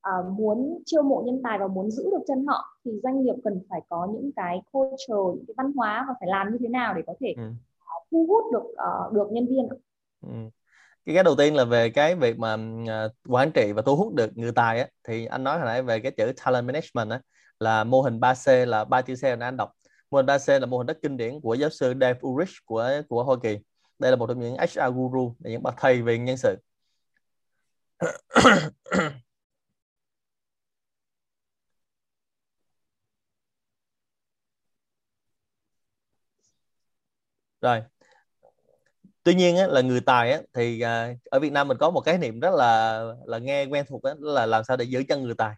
à, 0.00 0.12
muốn 0.30 0.82
chiêu 0.86 1.02
mộ 1.02 1.22
nhân 1.26 1.40
tài 1.44 1.58
và 1.58 1.66
muốn 1.66 1.90
giữ 1.90 2.02
được 2.10 2.24
chân 2.28 2.46
họ 2.46 2.78
thì 2.84 2.90
doanh 3.02 3.22
nghiệp 3.22 3.34
cần 3.44 3.60
phải 3.70 3.80
có 3.88 4.08
những 4.12 4.30
cái 4.36 4.62
culture 4.72 5.36
những 5.36 5.46
cái 5.46 5.54
văn 5.56 5.72
hóa 5.72 6.04
và 6.08 6.14
phải 6.20 6.28
làm 6.28 6.52
như 6.52 6.58
thế 6.60 6.68
nào 6.68 6.94
để 6.94 7.02
có 7.06 7.14
thể 7.20 7.34
ừ. 7.36 7.42
thu 8.10 8.26
hút 8.28 8.44
được 8.52 8.68
uh, 9.08 9.12
được 9.12 9.32
nhân 9.32 9.46
viên 9.46 9.68
ừ. 10.22 10.50
cái 11.06 11.14
cái 11.14 11.24
đầu 11.24 11.34
tiên 11.38 11.54
là 11.54 11.64
về 11.64 11.90
cái 11.90 12.14
việc 12.14 12.38
mà 12.38 12.54
uh, 12.54 13.12
quản 13.28 13.50
trị 13.52 13.72
và 13.72 13.82
thu 13.82 13.96
hút 13.96 14.14
được 14.14 14.38
người 14.38 14.52
tài 14.52 14.80
á, 14.80 14.88
thì 15.04 15.26
anh 15.26 15.44
nói 15.44 15.58
hồi 15.58 15.66
nãy 15.66 15.82
về 15.82 16.00
cái 16.00 16.12
chữ 16.12 16.32
talent 16.44 16.66
management 16.66 17.10
á, 17.10 17.20
là 17.60 17.84
mô 17.84 18.02
hình 18.02 18.20
3C 18.20 18.66
là 18.66 18.84
ba 18.84 19.02
chữ 19.02 19.14
C 19.14 19.22
là 19.22 19.46
anh 19.46 19.56
đọc. 19.56 19.72
Mô 20.10 20.16
hình 20.18 20.26
3C 20.26 20.60
là 20.60 20.66
mô 20.66 20.78
hình 20.78 20.86
rất 20.86 20.98
kinh 21.02 21.16
điển 21.16 21.40
của 21.40 21.54
giáo 21.54 21.70
sư 21.70 21.94
Dave 22.00 22.18
Ulrich 22.26 22.48
của 22.64 22.90
của 23.08 23.24
Hoa 23.24 23.36
Kỳ. 23.42 23.58
Đây 23.98 24.10
là 24.10 24.16
một 24.16 24.26
trong 24.26 24.40
những 24.40 24.56
HR 24.56 24.94
guru 24.94 25.36
những 25.38 25.62
bậc 25.62 25.74
thầy 25.78 26.02
về 26.02 26.18
nhân 26.18 26.36
sự. 26.36 26.56
Rồi. 37.60 37.82
Tuy 39.22 39.34
nhiên 39.34 39.56
á, 39.56 39.66
là 39.66 39.80
người 39.80 40.00
tài 40.00 40.32
á, 40.32 40.40
thì 40.54 40.80
à, 40.80 41.14
ở 41.24 41.40
Việt 41.40 41.52
Nam 41.52 41.68
mình 41.68 41.76
có 41.80 41.90
một 41.90 42.00
cái 42.00 42.18
niệm 42.18 42.40
rất 42.40 42.54
là 42.54 43.00
là 43.26 43.38
nghe 43.38 43.64
quen 43.66 43.84
thuộc 43.88 44.02
đó 44.02 44.14
là 44.18 44.46
làm 44.46 44.64
sao 44.64 44.76
để 44.76 44.84
giữ 44.84 45.02
chân 45.08 45.22
người 45.22 45.34
tài 45.38 45.54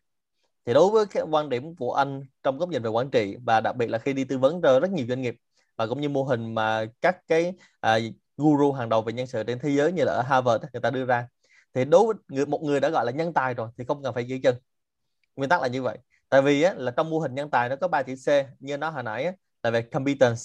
thì 0.67 0.75
đối 0.75 0.91
với 0.91 1.07
cái 1.07 1.23
quan 1.23 1.49
điểm 1.49 1.77
của 1.77 1.93
anh 1.95 2.23
trong 2.43 2.59
góc 2.59 2.69
nhìn 2.69 2.83
về 2.83 2.91
quản 2.91 3.11
trị 3.11 3.37
và 3.47 3.61
đặc 3.61 3.77
biệt 3.77 3.91
là 3.91 3.99
khi 3.99 4.13
đi 4.13 4.25
tư 4.25 4.39
vấn 4.39 4.63
cho 4.63 4.81
rất 4.81 4.91
nhiều 4.91 5.07
doanh 5.09 5.23
nghiệp 5.23 5.37
và 5.77 5.87
cũng 5.87 6.01
như 6.01 6.09
mô 6.09 6.23
hình 6.23 6.55
mà 6.55 6.85
các 7.01 7.17
cái 7.29 7.55
à, 7.81 7.99
guru 8.37 8.73
hàng 8.73 8.89
đầu 8.89 9.03
về 9.03 9.13
nhân 9.13 9.27
sự 9.27 9.43
trên 9.43 9.59
thế 9.59 9.71
giới 9.71 9.93
như 9.93 10.05
là 10.05 10.13
ở 10.13 10.23
Harvard 10.23 10.65
người 10.73 10.81
ta 10.83 10.91
đưa 10.91 11.05
ra 11.05 11.29
thì 11.75 11.85
đối 11.85 12.07
với 12.07 12.15
người, 12.29 12.47
một 12.47 12.63
người 12.63 12.81
đã 12.81 12.89
gọi 12.89 13.05
là 13.07 13.13
nhân 13.13 13.33
tài 13.33 13.55
rồi 13.55 13.69
thì 13.79 13.85
không 13.85 14.03
cần 14.03 14.15
phải 14.15 14.25
giữ 14.25 14.39
chân. 14.43 14.57
Nguyên 15.37 15.49
tắc 15.51 15.63
là 15.63 15.69
như 15.69 15.83
vậy. 15.83 15.99
Tại 16.29 16.43
vì 16.43 16.63
á, 16.63 16.75
là 16.77 16.91
trong 16.91 17.11
mô 17.11 17.19
hình 17.19 17.35
nhân 17.35 17.51
tài 17.51 17.69
nó 17.69 17.77
có 17.77 17.89
ba 17.89 18.03
chữ 18.03 18.15
C 18.15 18.29
như 18.61 18.77
nó 18.77 18.91
hồi 18.91 19.03
nãy 19.03 19.25
á, 19.25 19.33
là 19.63 19.71
về 19.71 19.83
competence 19.83 20.41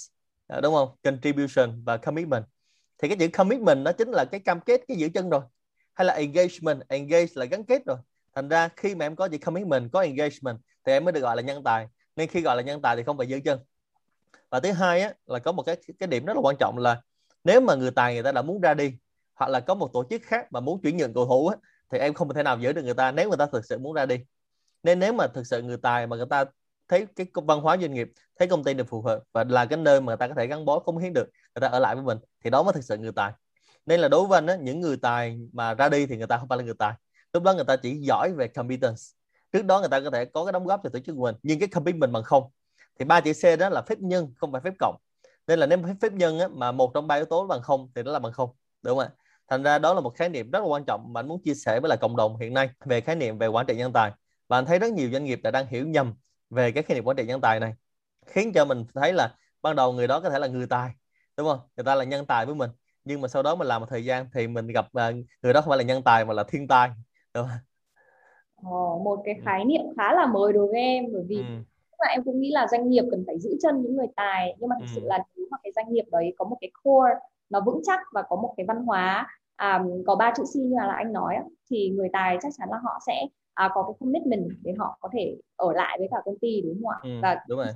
à, 0.46 0.60
đúng 0.60 0.74
không? 0.74 0.88
Contribution 1.02 1.84
và 1.84 1.96
commitment. 1.96 2.44
Thì 2.98 3.08
cái 3.08 3.16
chữ 3.16 3.28
commitment 3.28 3.84
nó 3.84 3.92
chính 3.92 4.08
là 4.10 4.24
cái 4.24 4.40
cam 4.40 4.60
kết 4.60 4.80
cái 4.88 4.96
giữ 4.96 5.08
chân 5.14 5.30
rồi. 5.30 5.40
Hay 5.94 6.04
là 6.04 6.14
engagement 6.14 6.88
engage 6.88 7.26
là 7.34 7.44
gắn 7.44 7.64
kết 7.64 7.82
rồi 7.86 7.96
thành 8.36 8.48
ra 8.48 8.68
khi 8.76 8.94
mà 8.94 9.06
em 9.06 9.16
có 9.16 9.28
gì 9.28 9.38
commitment 9.38 9.92
có 9.92 10.00
engagement 10.00 10.58
thì 10.86 10.92
em 10.92 11.04
mới 11.04 11.12
được 11.12 11.20
gọi 11.20 11.36
là 11.36 11.42
nhân 11.42 11.64
tài. 11.64 11.88
Nên 12.16 12.28
khi 12.28 12.40
gọi 12.40 12.56
là 12.56 12.62
nhân 12.62 12.82
tài 12.82 12.96
thì 12.96 13.02
không 13.02 13.18
phải 13.18 13.26
giữ 13.26 13.40
chân. 13.44 13.58
Và 14.50 14.60
thứ 14.60 14.72
hai 14.72 15.00
á, 15.00 15.12
là 15.26 15.38
có 15.38 15.52
một 15.52 15.62
cái 15.62 15.76
cái 15.98 16.06
điểm 16.06 16.24
rất 16.24 16.34
là 16.36 16.40
quan 16.40 16.56
trọng 16.56 16.78
là 16.78 17.00
nếu 17.44 17.60
mà 17.60 17.74
người 17.74 17.90
tài 17.90 18.14
người 18.14 18.22
ta 18.22 18.32
đã 18.32 18.42
muốn 18.42 18.60
ra 18.60 18.74
đi 18.74 18.92
hoặc 19.34 19.50
là 19.50 19.60
có 19.60 19.74
một 19.74 19.90
tổ 19.92 20.04
chức 20.10 20.22
khác 20.24 20.52
mà 20.52 20.60
muốn 20.60 20.82
chuyển 20.82 20.96
nhượng 20.96 21.14
cầu 21.14 21.26
thủ 21.26 21.48
á, 21.48 21.56
thì 21.90 21.98
em 21.98 22.14
không 22.14 22.34
thể 22.34 22.42
nào 22.42 22.58
giữ 22.58 22.72
được 22.72 22.82
người 22.82 22.94
ta 22.94 23.12
nếu 23.12 23.28
người 23.28 23.38
ta 23.38 23.46
thực 23.46 23.64
sự 23.64 23.78
muốn 23.78 23.94
ra 23.94 24.06
đi. 24.06 24.16
Nên 24.82 24.98
nếu 24.98 25.12
mà 25.12 25.26
thực 25.26 25.46
sự 25.46 25.62
người 25.62 25.76
tài 25.76 26.06
mà 26.06 26.16
người 26.16 26.26
ta 26.30 26.44
thấy 26.88 27.06
cái 27.16 27.26
văn 27.34 27.60
hóa 27.60 27.76
doanh 27.80 27.94
nghiệp 27.94 28.08
thấy 28.38 28.48
công 28.48 28.64
ty 28.64 28.74
được 28.74 28.88
phù 28.88 29.02
hợp 29.02 29.20
và 29.32 29.44
là 29.44 29.66
cái 29.66 29.78
nơi 29.78 30.00
mà 30.00 30.06
người 30.06 30.16
ta 30.16 30.28
có 30.28 30.34
thể 30.34 30.46
gắn 30.46 30.64
bó 30.64 30.78
cống 30.78 30.98
hiến 30.98 31.12
được 31.12 31.28
người 31.54 31.60
ta 31.60 31.66
ở 31.68 31.78
lại 31.78 31.94
với 31.94 32.04
mình 32.04 32.18
thì 32.44 32.50
đó 32.50 32.62
mới 32.62 32.72
thực 32.72 32.84
sự 32.84 32.96
người 32.96 33.12
tài. 33.12 33.32
Nên 33.86 34.00
là 34.00 34.08
đối 34.08 34.26
với 34.26 34.38
anh 34.38 34.46
á, 34.46 34.56
những 34.56 34.80
người 34.80 34.96
tài 34.96 35.38
mà 35.52 35.74
ra 35.74 35.88
đi 35.88 36.06
thì 36.06 36.16
người 36.16 36.26
ta 36.26 36.38
không 36.38 36.48
phải 36.48 36.58
là 36.58 36.64
người 36.64 36.74
tài 36.78 36.94
lúc 37.36 37.42
đó 37.42 37.54
người 37.54 37.64
ta 37.64 37.76
chỉ 37.76 37.96
giỏi 37.96 38.32
về 38.32 38.48
competence. 38.48 39.02
Trước 39.52 39.64
đó 39.64 39.80
người 39.80 39.88
ta 39.88 40.00
có 40.00 40.10
thể 40.10 40.24
có 40.24 40.44
cái 40.44 40.52
đóng 40.52 40.66
góp 40.66 40.80
cho 40.82 40.90
tổ 40.90 40.98
chức 40.98 41.16
của 41.16 41.22
mình 41.22 41.34
nhưng 41.42 41.58
cái 41.58 41.68
commitment 41.68 42.12
bằng 42.12 42.22
không. 42.22 42.44
Thì 42.98 43.04
ba 43.04 43.20
chữ 43.20 43.32
C 43.32 43.58
đó 43.58 43.68
là 43.68 43.82
phép 43.82 43.98
nhân 43.98 44.32
không 44.36 44.52
phải 44.52 44.60
phép 44.60 44.74
cộng. 44.78 44.96
Nên 45.46 45.58
là 45.58 45.66
nếu 45.66 45.78
phép 46.00 46.12
nhân 46.12 46.38
á, 46.38 46.48
mà 46.48 46.72
một 46.72 46.90
trong 46.94 47.06
ba 47.06 47.14
yếu 47.14 47.24
tố 47.24 47.46
bằng 47.46 47.62
không 47.62 47.90
thì 47.94 48.02
nó 48.02 48.12
là 48.12 48.18
bằng 48.18 48.32
không 48.32 48.50
đúng 48.82 48.98
không 48.98 49.06
ạ? 49.06 49.10
Thành 49.48 49.62
ra 49.62 49.78
đó 49.78 49.94
là 49.94 50.00
một 50.00 50.16
khái 50.16 50.28
niệm 50.28 50.50
rất 50.50 50.58
là 50.58 50.66
quan 50.66 50.84
trọng 50.84 51.12
mà 51.12 51.20
anh 51.20 51.28
muốn 51.28 51.42
chia 51.42 51.54
sẻ 51.54 51.80
với 51.80 51.88
lại 51.88 51.98
cộng 52.00 52.16
đồng 52.16 52.36
hiện 52.38 52.54
nay 52.54 52.70
về 52.84 53.00
khái 53.00 53.16
niệm 53.16 53.38
về 53.38 53.46
quản 53.46 53.66
trị 53.66 53.76
nhân 53.76 53.92
tài. 53.92 54.12
Và 54.48 54.58
anh 54.58 54.66
thấy 54.66 54.78
rất 54.78 54.92
nhiều 54.92 55.10
doanh 55.12 55.24
nghiệp 55.24 55.40
đã 55.42 55.50
đang 55.50 55.66
hiểu 55.66 55.86
nhầm 55.86 56.14
về 56.50 56.72
cái 56.72 56.82
khái 56.82 56.94
niệm 56.94 57.04
quản 57.04 57.16
trị 57.16 57.24
nhân 57.26 57.40
tài 57.40 57.60
này 57.60 57.74
khiến 58.26 58.52
cho 58.52 58.64
mình 58.64 58.84
thấy 58.94 59.12
là 59.12 59.34
ban 59.62 59.76
đầu 59.76 59.92
người 59.92 60.06
đó 60.06 60.20
có 60.20 60.30
thể 60.30 60.38
là 60.38 60.46
người 60.46 60.66
tài 60.66 60.90
đúng 61.36 61.48
không? 61.48 61.60
Người 61.76 61.84
ta 61.84 61.94
là 61.94 62.04
nhân 62.04 62.26
tài 62.26 62.46
với 62.46 62.54
mình 62.54 62.70
nhưng 63.06 63.20
mà 63.20 63.28
sau 63.28 63.42
đó 63.42 63.54
mình 63.54 63.68
làm 63.68 63.80
một 63.80 63.86
thời 63.90 64.04
gian 64.04 64.28
thì 64.34 64.46
mình 64.46 64.66
gặp 64.66 64.88
à, 64.92 65.12
người 65.42 65.52
đó 65.52 65.60
không 65.60 65.68
phải 65.68 65.78
là 65.78 65.84
nhân 65.84 66.02
tài 66.02 66.24
mà 66.24 66.34
là 66.34 66.44
thiên 66.48 66.68
tài 66.68 66.90
đúng 67.36 67.46
không? 67.48 67.58
Ồ, 68.56 69.00
một 69.04 69.22
cái 69.24 69.34
ừ. 69.34 69.40
khái 69.44 69.64
niệm 69.64 69.82
khá 69.96 70.14
là 70.14 70.26
mới 70.26 70.52
đối 70.52 70.66
với 70.66 70.80
em 70.80 71.04
bởi 71.12 71.22
vì 71.28 71.36
ừ. 71.36 71.42
là 71.98 72.08
em 72.10 72.24
cũng 72.24 72.40
nghĩ 72.40 72.50
là 72.50 72.66
doanh 72.70 72.88
nghiệp 72.88 73.04
cần 73.10 73.24
phải 73.26 73.38
giữ 73.40 73.50
chân 73.62 73.82
những 73.82 73.96
người 73.96 74.06
tài 74.16 74.56
nhưng 74.58 74.68
mà 74.68 74.76
thực 74.80 74.86
ừ. 74.86 74.92
sự 74.94 75.00
là 75.04 75.18
nếu 75.36 75.46
mà 75.50 75.58
cái 75.62 75.72
doanh 75.76 75.92
nghiệp 75.92 76.04
đấy 76.12 76.34
có 76.38 76.44
một 76.44 76.56
cái 76.60 76.70
core 76.82 77.14
nó 77.50 77.60
vững 77.66 77.80
chắc 77.86 78.00
và 78.12 78.22
có 78.28 78.36
một 78.36 78.54
cái 78.56 78.66
văn 78.66 78.76
hóa 78.84 79.26
à, 79.56 79.84
có 80.06 80.16
ba 80.16 80.32
chữ 80.36 80.42
C 80.42 80.56
như 80.56 80.76
là 80.76 80.94
anh 80.96 81.12
nói 81.12 81.34
thì 81.70 81.90
người 81.90 82.08
tài 82.12 82.38
chắc 82.42 82.52
chắn 82.58 82.68
là 82.70 82.78
họ 82.84 82.98
sẽ 83.06 83.26
à, 83.54 83.70
có 83.74 83.82
cái 83.82 83.94
commitment 84.00 84.48
để 84.62 84.72
họ 84.78 84.98
có 85.00 85.08
thể 85.12 85.36
ở 85.56 85.72
lại 85.72 85.96
với 85.98 86.08
cả 86.10 86.16
công 86.24 86.38
ty 86.38 86.60
đúng 86.60 86.82
không 86.82 86.90
ạ 86.90 86.98
ừ, 87.02 87.10
và 87.22 87.44
đúng 87.48 87.58
rồi 87.58 87.66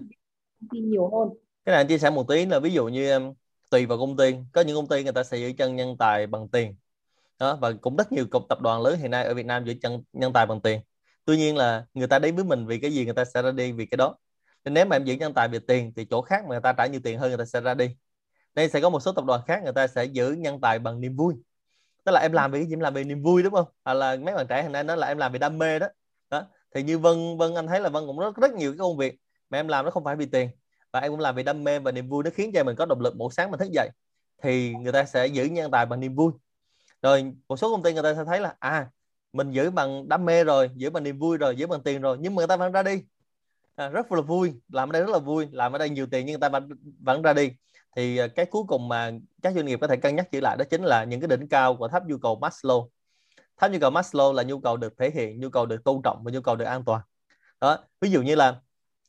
công 0.60 0.68
ty 0.72 0.80
nhiều 0.80 1.10
hơn 1.10 1.28
cái 1.64 1.72
này 1.72 1.80
anh 1.80 1.88
chia 1.88 1.98
sẻ 1.98 2.10
một 2.10 2.28
tí 2.28 2.46
là 2.46 2.58
ví 2.60 2.70
dụ 2.70 2.88
như 2.88 3.12
um, 3.12 3.34
tùy 3.70 3.86
vào 3.86 3.98
công 3.98 4.16
ty 4.16 4.34
có 4.52 4.60
những 4.60 4.76
công 4.76 4.88
ty 4.88 5.02
người 5.02 5.12
ta 5.12 5.22
sẽ 5.22 5.38
giữ 5.38 5.52
chân 5.58 5.76
nhân 5.76 5.96
tài 5.98 6.26
bằng 6.26 6.48
tiền 6.48 6.74
đó, 7.40 7.58
và 7.60 7.72
cũng 7.80 7.96
rất 7.96 8.12
nhiều 8.12 8.26
cục 8.30 8.42
tập 8.48 8.60
đoàn 8.60 8.82
lớn 8.82 8.98
hiện 8.98 9.10
nay 9.10 9.24
ở 9.24 9.34
Việt 9.34 9.46
Nam 9.46 9.64
giữ 9.64 9.74
chân, 9.82 10.02
nhân 10.12 10.32
tài 10.32 10.46
bằng 10.46 10.60
tiền. 10.60 10.80
Tuy 11.24 11.36
nhiên 11.36 11.56
là 11.56 11.84
người 11.94 12.06
ta 12.08 12.18
đến 12.18 12.36
với 12.36 12.44
mình 12.44 12.66
vì 12.66 12.78
cái 12.80 12.92
gì 12.92 13.04
người 13.04 13.14
ta 13.14 13.24
sẽ 13.24 13.42
ra 13.42 13.50
đi 13.50 13.72
vì 13.72 13.86
cái 13.86 13.96
đó. 13.96 14.16
Nên 14.64 14.74
nếu 14.74 14.86
mà 14.86 14.96
em 14.96 15.04
giữ 15.04 15.14
nhân 15.14 15.34
tài 15.34 15.48
vì 15.48 15.58
tiền 15.58 15.92
thì 15.96 16.04
chỗ 16.04 16.22
khác 16.22 16.42
mà 16.42 16.48
người 16.48 16.60
ta 16.60 16.72
trả 16.72 16.86
nhiều 16.86 17.00
tiền 17.04 17.18
hơn 17.18 17.28
người 17.28 17.38
ta 17.38 17.44
sẽ 17.44 17.60
ra 17.60 17.74
đi. 17.74 17.96
Đây 18.54 18.68
sẽ 18.68 18.80
có 18.80 18.90
một 18.90 19.00
số 19.00 19.12
tập 19.12 19.24
đoàn 19.24 19.40
khác 19.46 19.60
người 19.64 19.72
ta 19.72 19.86
sẽ 19.86 20.04
giữ 20.04 20.32
nhân 20.32 20.60
tài 20.60 20.78
bằng 20.78 21.00
niềm 21.00 21.16
vui. 21.16 21.34
Tức 22.04 22.12
là 22.12 22.20
em 22.20 22.32
làm 22.32 22.52
vì 22.52 22.58
cái 22.58 22.66
gì? 22.66 22.72
Em 22.74 22.80
làm 22.80 22.94
vì 22.94 23.04
niềm 23.04 23.22
vui, 23.22 23.42
đúng 23.42 23.54
không? 23.54 23.66
Hoặc 23.84 23.94
là 23.94 24.16
mấy 24.16 24.34
bạn 24.34 24.46
trẻ 24.46 24.62
hiện 24.62 24.72
nay 24.72 24.84
nói 24.84 24.96
là 24.96 25.06
em 25.06 25.18
làm 25.18 25.32
vì 25.32 25.38
đam 25.38 25.58
mê 25.58 25.78
đó. 25.78 25.86
Đó, 26.30 26.44
thì 26.74 26.82
như 26.82 26.98
vân 26.98 27.38
vân, 27.38 27.54
anh 27.54 27.66
thấy 27.66 27.80
là 27.80 27.88
vân 27.88 28.06
cũng 28.06 28.18
rất 28.18 28.36
rất 28.36 28.52
nhiều 28.52 28.72
cái 28.72 28.78
công 28.78 28.96
việc 28.96 29.14
mà 29.50 29.58
em 29.58 29.68
làm 29.68 29.84
nó 29.84 29.90
không 29.90 30.04
phải 30.04 30.16
vì 30.16 30.26
tiền. 30.26 30.50
Và 30.92 31.00
em 31.00 31.12
cũng 31.12 31.20
làm 31.20 31.34
vì 31.34 31.42
đam 31.42 31.64
mê 31.64 31.78
và 31.78 31.92
niềm 31.92 32.08
vui, 32.08 32.24
nó 32.24 32.30
khiến 32.34 32.50
cho 32.54 32.64
mình 32.64 32.76
có 32.76 32.86
động 32.86 33.00
lực 33.00 33.16
mỗi 33.16 33.32
sáng 33.32 33.50
mình 33.50 33.60
thức 33.60 33.68
dậy. 33.72 33.90
Thì 34.42 34.74
người 34.74 34.92
ta 34.92 35.04
sẽ 35.04 35.26
giữ 35.26 35.44
nhân 35.44 35.70
tài 35.70 35.86
bằng 35.86 36.00
niềm 36.00 36.14
vui 36.14 36.32
rồi 37.02 37.32
một 37.48 37.56
số 37.56 37.70
công 37.70 37.82
ty 37.82 37.92
người 37.92 38.02
ta 38.02 38.14
sẽ 38.14 38.24
thấy 38.24 38.40
là 38.40 38.54
à 38.58 38.90
mình 39.32 39.50
giữ 39.50 39.70
bằng 39.70 40.08
đam 40.08 40.24
mê 40.24 40.44
rồi 40.44 40.70
giữ 40.74 40.90
bằng 40.90 41.02
niềm 41.02 41.18
vui 41.18 41.38
rồi 41.38 41.56
giữ 41.56 41.66
bằng 41.66 41.82
tiền 41.82 42.00
rồi 42.00 42.16
nhưng 42.20 42.34
mà 42.34 42.40
người 42.40 42.46
ta 42.46 42.56
vẫn 42.56 42.72
ra 42.72 42.82
đi. 42.82 43.02
À, 43.76 43.88
rất 43.88 44.12
là 44.12 44.20
vui 44.20 44.52
làm 44.68 44.88
ở 44.88 44.92
đây 44.92 45.02
rất 45.02 45.10
là 45.10 45.18
vui 45.18 45.48
làm 45.52 45.72
ở 45.72 45.78
đây 45.78 45.90
nhiều 45.90 46.06
tiền 46.06 46.26
nhưng 46.26 46.32
người 46.32 46.40
ta 46.40 46.48
vẫn, 46.48 46.68
vẫn 47.00 47.22
ra 47.22 47.32
đi. 47.32 47.52
Thì 47.96 48.16
à, 48.16 48.26
cái 48.26 48.46
cuối 48.46 48.62
cùng 48.68 48.88
mà 48.88 49.10
các 49.42 49.54
doanh 49.54 49.66
nghiệp 49.66 49.78
có 49.80 49.86
thể 49.86 49.96
cân 49.96 50.16
nhắc 50.16 50.28
giữ 50.32 50.40
lại 50.40 50.56
đó 50.56 50.64
chính 50.70 50.82
là 50.82 51.04
những 51.04 51.20
cái 51.20 51.28
đỉnh 51.28 51.48
cao 51.48 51.76
của 51.76 51.88
tháp 51.88 52.06
nhu 52.06 52.18
cầu 52.18 52.38
Maslow. 52.40 52.88
Tháp 53.56 53.70
nhu 53.70 53.78
cầu 53.80 53.90
Maslow 53.90 54.32
là 54.32 54.42
nhu 54.42 54.60
cầu 54.60 54.76
được 54.76 54.94
thể 54.98 55.10
hiện 55.10 55.40
nhu 55.40 55.48
cầu 55.48 55.66
được 55.66 55.84
tôn 55.84 56.00
trọng 56.04 56.24
và 56.24 56.32
nhu 56.32 56.40
cầu 56.40 56.56
được 56.56 56.64
an 56.64 56.84
toàn. 56.84 57.00
Đó 57.60 57.78
ví 58.00 58.10
dụ 58.10 58.22
như 58.22 58.34
là 58.34 58.60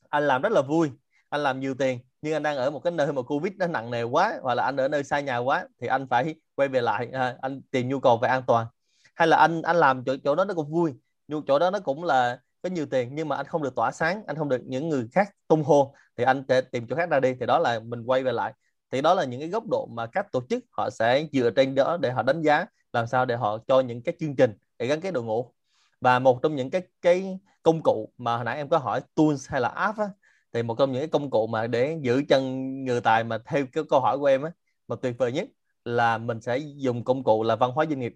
anh 0.09 0.27
làm 0.27 0.41
rất 0.41 0.51
là 0.51 0.61
vui 0.61 0.91
anh 1.29 1.43
làm 1.43 1.59
nhiều 1.59 1.75
tiền 1.75 1.99
nhưng 2.21 2.33
anh 2.33 2.43
đang 2.43 2.57
ở 2.57 2.69
một 2.69 2.79
cái 2.79 2.91
nơi 2.91 3.13
mà 3.13 3.21
covid 3.21 3.53
nó 3.57 3.67
nặng 3.67 3.91
nề 3.91 4.03
quá 4.03 4.39
hoặc 4.41 4.53
là 4.55 4.63
anh 4.63 4.77
ở 4.77 4.87
nơi 4.87 5.03
xa 5.03 5.19
nhà 5.19 5.37
quá 5.37 5.67
thì 5.81 5.87
anh 5.87 6.07
phải 6.09 6.35
quay 6.55 6.67
về 6.67 6.81
lại 6.81 7.09
à, 7.13 7.35
anh 7.41 7.61
tìm 7.71 7.89
nhu 7.89 7.99
cầu 7.99 8.17
về 8.17 8.29
an 8.29 8.43
toàn. 8.47 8.67
Hay 9.15 9.27
là 9.27 9.37
anh 9.37 9.61
anh 9.61 9.75
làm 9.75 10.03
chỗ 10.03 10.15
chỗ 10.23 10.35
đó 10.35 10.45
nó 10.45 10.53
cũng 10.53 10.71
vui 10.71 10.93
nhưng 11.27 11.45
chỗ 11.47 11.59
đó 11.59 11.71
nó 11.71 11.79
cũng 11.79 12.03
là 12.03 12.39
có 12.61 12.69
nhiều 12.69 12.85
tiền 12.85 13.15
nhưng 13.15 13.27
mà 13.27 13.35
anh 13.35 13.45
không 13.45 13.63
được 13.63 13.75
tỏa 13.75 13.91
sáng 13.91 14.23
anh 14.27 14.35
không 14.35 14.49
được 14.49 14.61
những 14.65 14.89
người 14.89 15.07
khác 15.11 15.29
tung 15.47 15.63
hô 15.63 15.93
thì 16.17 16.23
anh 16.23 16.43
sẽ 16.47 16.61
tìm 16.61 16.87
chỗ 16.89 16.95
khác 16.95 17.09
ra 17.09 17.19
đi 17.19 17.33
thì 17.39 17.45
đó 17.45 17.59
là 17.59 17.79
mình 17.79 18.03
quay 18.03 18.23
về 18.23 18.31
lại. 18.31 18.53
Thì 18.91 19.01
đó 19.01 19.13
là 19.13 19.23
những 19.23 19.39
cái 19.39 19.49
góc 19.49 19.63
độ 19.71 19.87
mà 19.91 20.05
các 20.05 20.31
tổ 20.31 20.41
chức 20.49 20.63
họ 20.71 20.89
sẽ 20.89 21.25
dựa 21.31 21.49
trên 21.49 21.75
đó 21.75 21.97
để 21.97 22.11
họ 22.11 22.23
đánh 22.23 22.41
giá 22.41 22.65
làm 22.93 23.07
sao 23.07 23.25
để 23.25 23.35
họ 23.35 23.57
cho 23.67 23.79
những 23.79 24.03
cái 24.03 24.15
chương 24.19 24.35
trình 24.35 24.53
để 24.79 24.87
gắn 24.87 25.01
kết 25.01 25.11
đội 25.11 25.23
ngũ. 25.23 25.53
Và 26.01 26.19
một 26.19 26.39
trong 26.43 26.55
những 26.55 26.69
cái 26.69 26.81
cái 27.01 27.39
công 27.63 27.81
cụ 27.83 28.13
mà 28.17 28.35
hồi 28.35 28.45
nãy 28.45 28.57
em 28.57 28.69
có 28.69 28.77
hỏi 28.77 29.01
tools 29.15 29.49
hay 29.49 29.61
là 29.61 29.69
app 29.69 29.97
á, 29.97 30.05
thì 30.53 30.63
một 30.63 30.75
trong 30.79 30.91
những 30.91 31.01
cái 31.01 31.07
công 31.07 31.29
cụ 31.29 31.47
mà 31.47 31.67
để 31.67 31.97
giữ 32.01 32.23
chân 32.29 32.73
người 32.83 33.01
tài 33.01 33.23
mà 33.23 33.37
theo 33.45 33.65
cái 33.73 33.83
câu 33.89 33.99
hỏi 33.99 34.19
của 34.19 34.25
em 34.25 34.41
á 34.41 34.51
mà 34.87 34.95
tuyệt 35.01 35.15
vời 35.17 35.31
nhất 35.31 35.47
là 35.85 36.17
mình 36.17 36.41
sẽ 36.41 36.57
dùng 36.57 37.03
công 37.03 37.23
cụ 37.23 37.43
là 37.43 37.55
văn 37.55 37.71
hóa 37.71 37.85
doanh 37.85 37.99
nghiệp. 37.99 38.13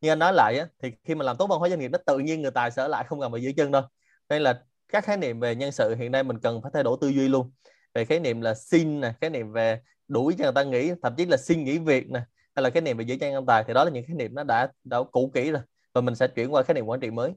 Như 0.00 0.12
anh 0.12 0.18
nói 0.18 0.32
lại 0.34 0.58
á, 0.58 0.66
thì 0.82 0.92
khi 1.04 1.14
mà 1.14 1.24
làm 1.24 1.36
tốt 1.36 1.46
văn 1.46 1.58
hóa 1.58 1.68
doanh 1.68 1.80
nghiệp 1.80 1.90
nó 1.90 1.98
tự 2.06 2.18
nhiên 2.18 2.42
người 2.42 2.50
tài 2.50 2.70
sẽ 2.70 2.82
ở 2.82 2.88
lại 2.88 3.04
không 3.08 3.20
cần 3.20 3.32
phải 3.32 3.42
giữ 3.42 3.52
chân 3.56 3.70
đâu. 3.70 3.82
Nên 4.28 4.42
là 4.42 4.62
các 4.88 5.04
khái 5.04 5.16
niệm 5.16 5.40
về 5.40 5.54
nhân 5.54 5.72
sự 5.72 5.94
hiện 5.94 6.12
nay 6.12 6.22
mình 6.22 6.38
cần 6.38 6.62
phải 6.62 6.70
thay 6.74 6.82
đổi 6.82 6.98
tư 7.00 7.08
duy 7.08 7.28
luôn. 7.28 7.50
Về 7.94 8.04
khái 8.04 8.20
niệm 8.20 8.40
là 8.40 8.54
xin 8.54 9.00
nè 9.00 9.12
khái 9.20 9.30
niệm 9.30 9.52
về 9.52 9.80
đuổi 10.08 10.34
cho 10.38 10.44
người 10.44 10.52
ta 10.52 10.62
nghỉ 10.62 10.92
thậm 11.02 11.14
chí 11.16 11.26
là 11.26 11.36
xin 11.36 11.64
nghỉ 11.64 11.78
việc 11.78 12.10
nè 12.10 12.20
hay 12.54 12.62
là 12.62 12.70
khái 12.70 12.82
niệm 12.82 12.96
về 12.96 13.04
giữ 13.04 13.16
chân 13.20 13.32
nhân 13.32 13.46
tài 13.46 13.64
thì 13.66 13.74
đó 13.74 13.84
là 13.84 13.90
những 13.90 14.04
khái 14.06 14.16
niệm 14.16 14.34
nó 14.34 14.44
đã 14.44 14.68
đã 14.84 14.98
cũ 15.12 15.30
kỹ 15.34 15.50
rồi. 15.50 15.62
Và 15.94 16.00
mình 16.00 16.14
sẽ 16.14 16.26
chuyển 16.28 16.54
qua 16.54 16.62
khái 16.62 16.74
niệm 16.74 16.86
quản 16.86 17.00
trị 17.00 17.10
mới 17.10 17.32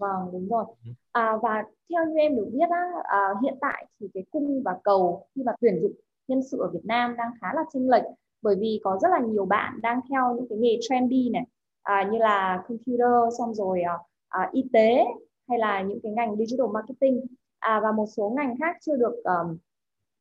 vâng 0.00 0.28
đúng 0.32 0.48
rồi. 0.48 0.64
Ừ. 0.84 0.90
à, 1.12 1.36
và 1.42 1.64
theo 1.90 2.06
như 2.06 2.18
em 2.18 2.36
được 2.36 2.48
biết 2.52 2.70
á, 2.70 2.82
à, 3.04 3.18
hiện 3.42 3.54
tại 3.60 3.86
thì 4.00 4.08
cái 4.14 4.24
cung 4.30 4.62
và 4.64 4.78
cầu 4.84 5.26
khi 5.34 5.42
mà 5.42 5.52
tuyển 5.60 5.78
dụng 5.82 5.92
nhân 6.28 6.42
sự 6.50 6.58
ở 6.58 6.68
Việt 6.70 6.84
Nam 6.84 7.16
đang 7.16 7.30
khá 7.40 7.48
là 7.54 7.64
chênh 7.72 7.90
lệch 7.90 8.04
bởi 8.42 8.56
vì 8.60 8.80
có 8.84 8.98
rất 9.02 9.08
là 9.10 9.20
nhiều 9.20 9.44
bạn 9.44 9.80
đang 9.82 10.00
theo 10.10 10.34
những 10.34 10.46
cái 10.48 10.58
nghề 10.58 10.78
trendy 10.80 11.30
này 11.30 11.44
à, 11.82 12.08
như 12.12 12.18
là 12.18 12.62
computer 12.68 13.38
xong 13.38 13.54
rồi 13.54 13.82
à, 13.82 13.94
à, 14.28 14.50
y 14.52 14.64
tế 14.72 15.04
hay 15.48 15.58
là 15.58 15.82
những 15.82 15.98
cái 16.02 16.12
ngành 16.12 16.36
digital 16.36 16.66
marketing. 16.72 17.20
À, 17.58 17.80
và 17.82 17.92
một 17.92 18.06
số 18.16 18.32
ngành 18.36 18.54
khác 18.60 18.76
chưa 18.80 18.96
được 18.96 19.22
um, 19.24 19.58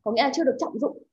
có 0.04 0.12
nghĩa 0.12 0.24
là 0.24 0.32
chưa 0.34 0.44
được 0.44 0.56
trọng 0.60 0.80
dụng 0.80 1.04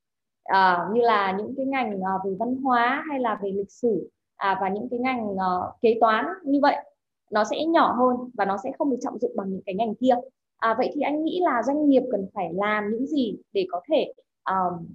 à, 0.43 0.87
như 0.93 1.01
là 1.01 1.35
những 1.37 1.53
cái 1.57 1.65
ngành 1.65 1.99
uh, 1.99 2.25
về 2.25 2.35
văn 2.39 2.55
hóa 2.55 3.03
hay 3.09 3.19
là 3.19 3.39
về 3.43 3.51
lịch 3.51 3.71
sử 3.71 4.09
à, 4.35 4.57
và 4.61 4.69
những 4.69 4.87
cái 4.91 4.99
ngành 4.99 5.27
uh, 5.29 5.81
kế 5.81 5.97
toán 6.01 6.25
như 6.43 6.59
vậy 6.61 6.75
nó 7.31 7.43
sẽ 7.43 7.65
nhỏ 7.65 7.93
hơn 7.93 8.29
và 8.33 8.45
nó 8.45 8.57
sẽ 8.63 8.71
không 8.77 8.91
được 8.91 8.97
trọng 9.01 9.19
dụng 9.19 9.31
bằng 9.35 9.49
những 9.49 9.61
cái 9.65 9.75
ngành 9.75 9.95
kia. 9.95 10.15
À, 10.57 10.75
vậy 10.77 10.91
thì 10.93 11.01
anh 11.01 11.23
nghĩ 11.23 11.39
là 11.43 11.63
doanh 11.63 11.89
nghiệp 11.89 12.03
cần 12.11 12.27
phải 12.33 12.53
làm 12.53 12.83
những 12.91 13.07
gì 13.07 13.35
để 13.53 13.67
có 13.71 13.81
thể 13.89 14.13
um, 14.49 14.87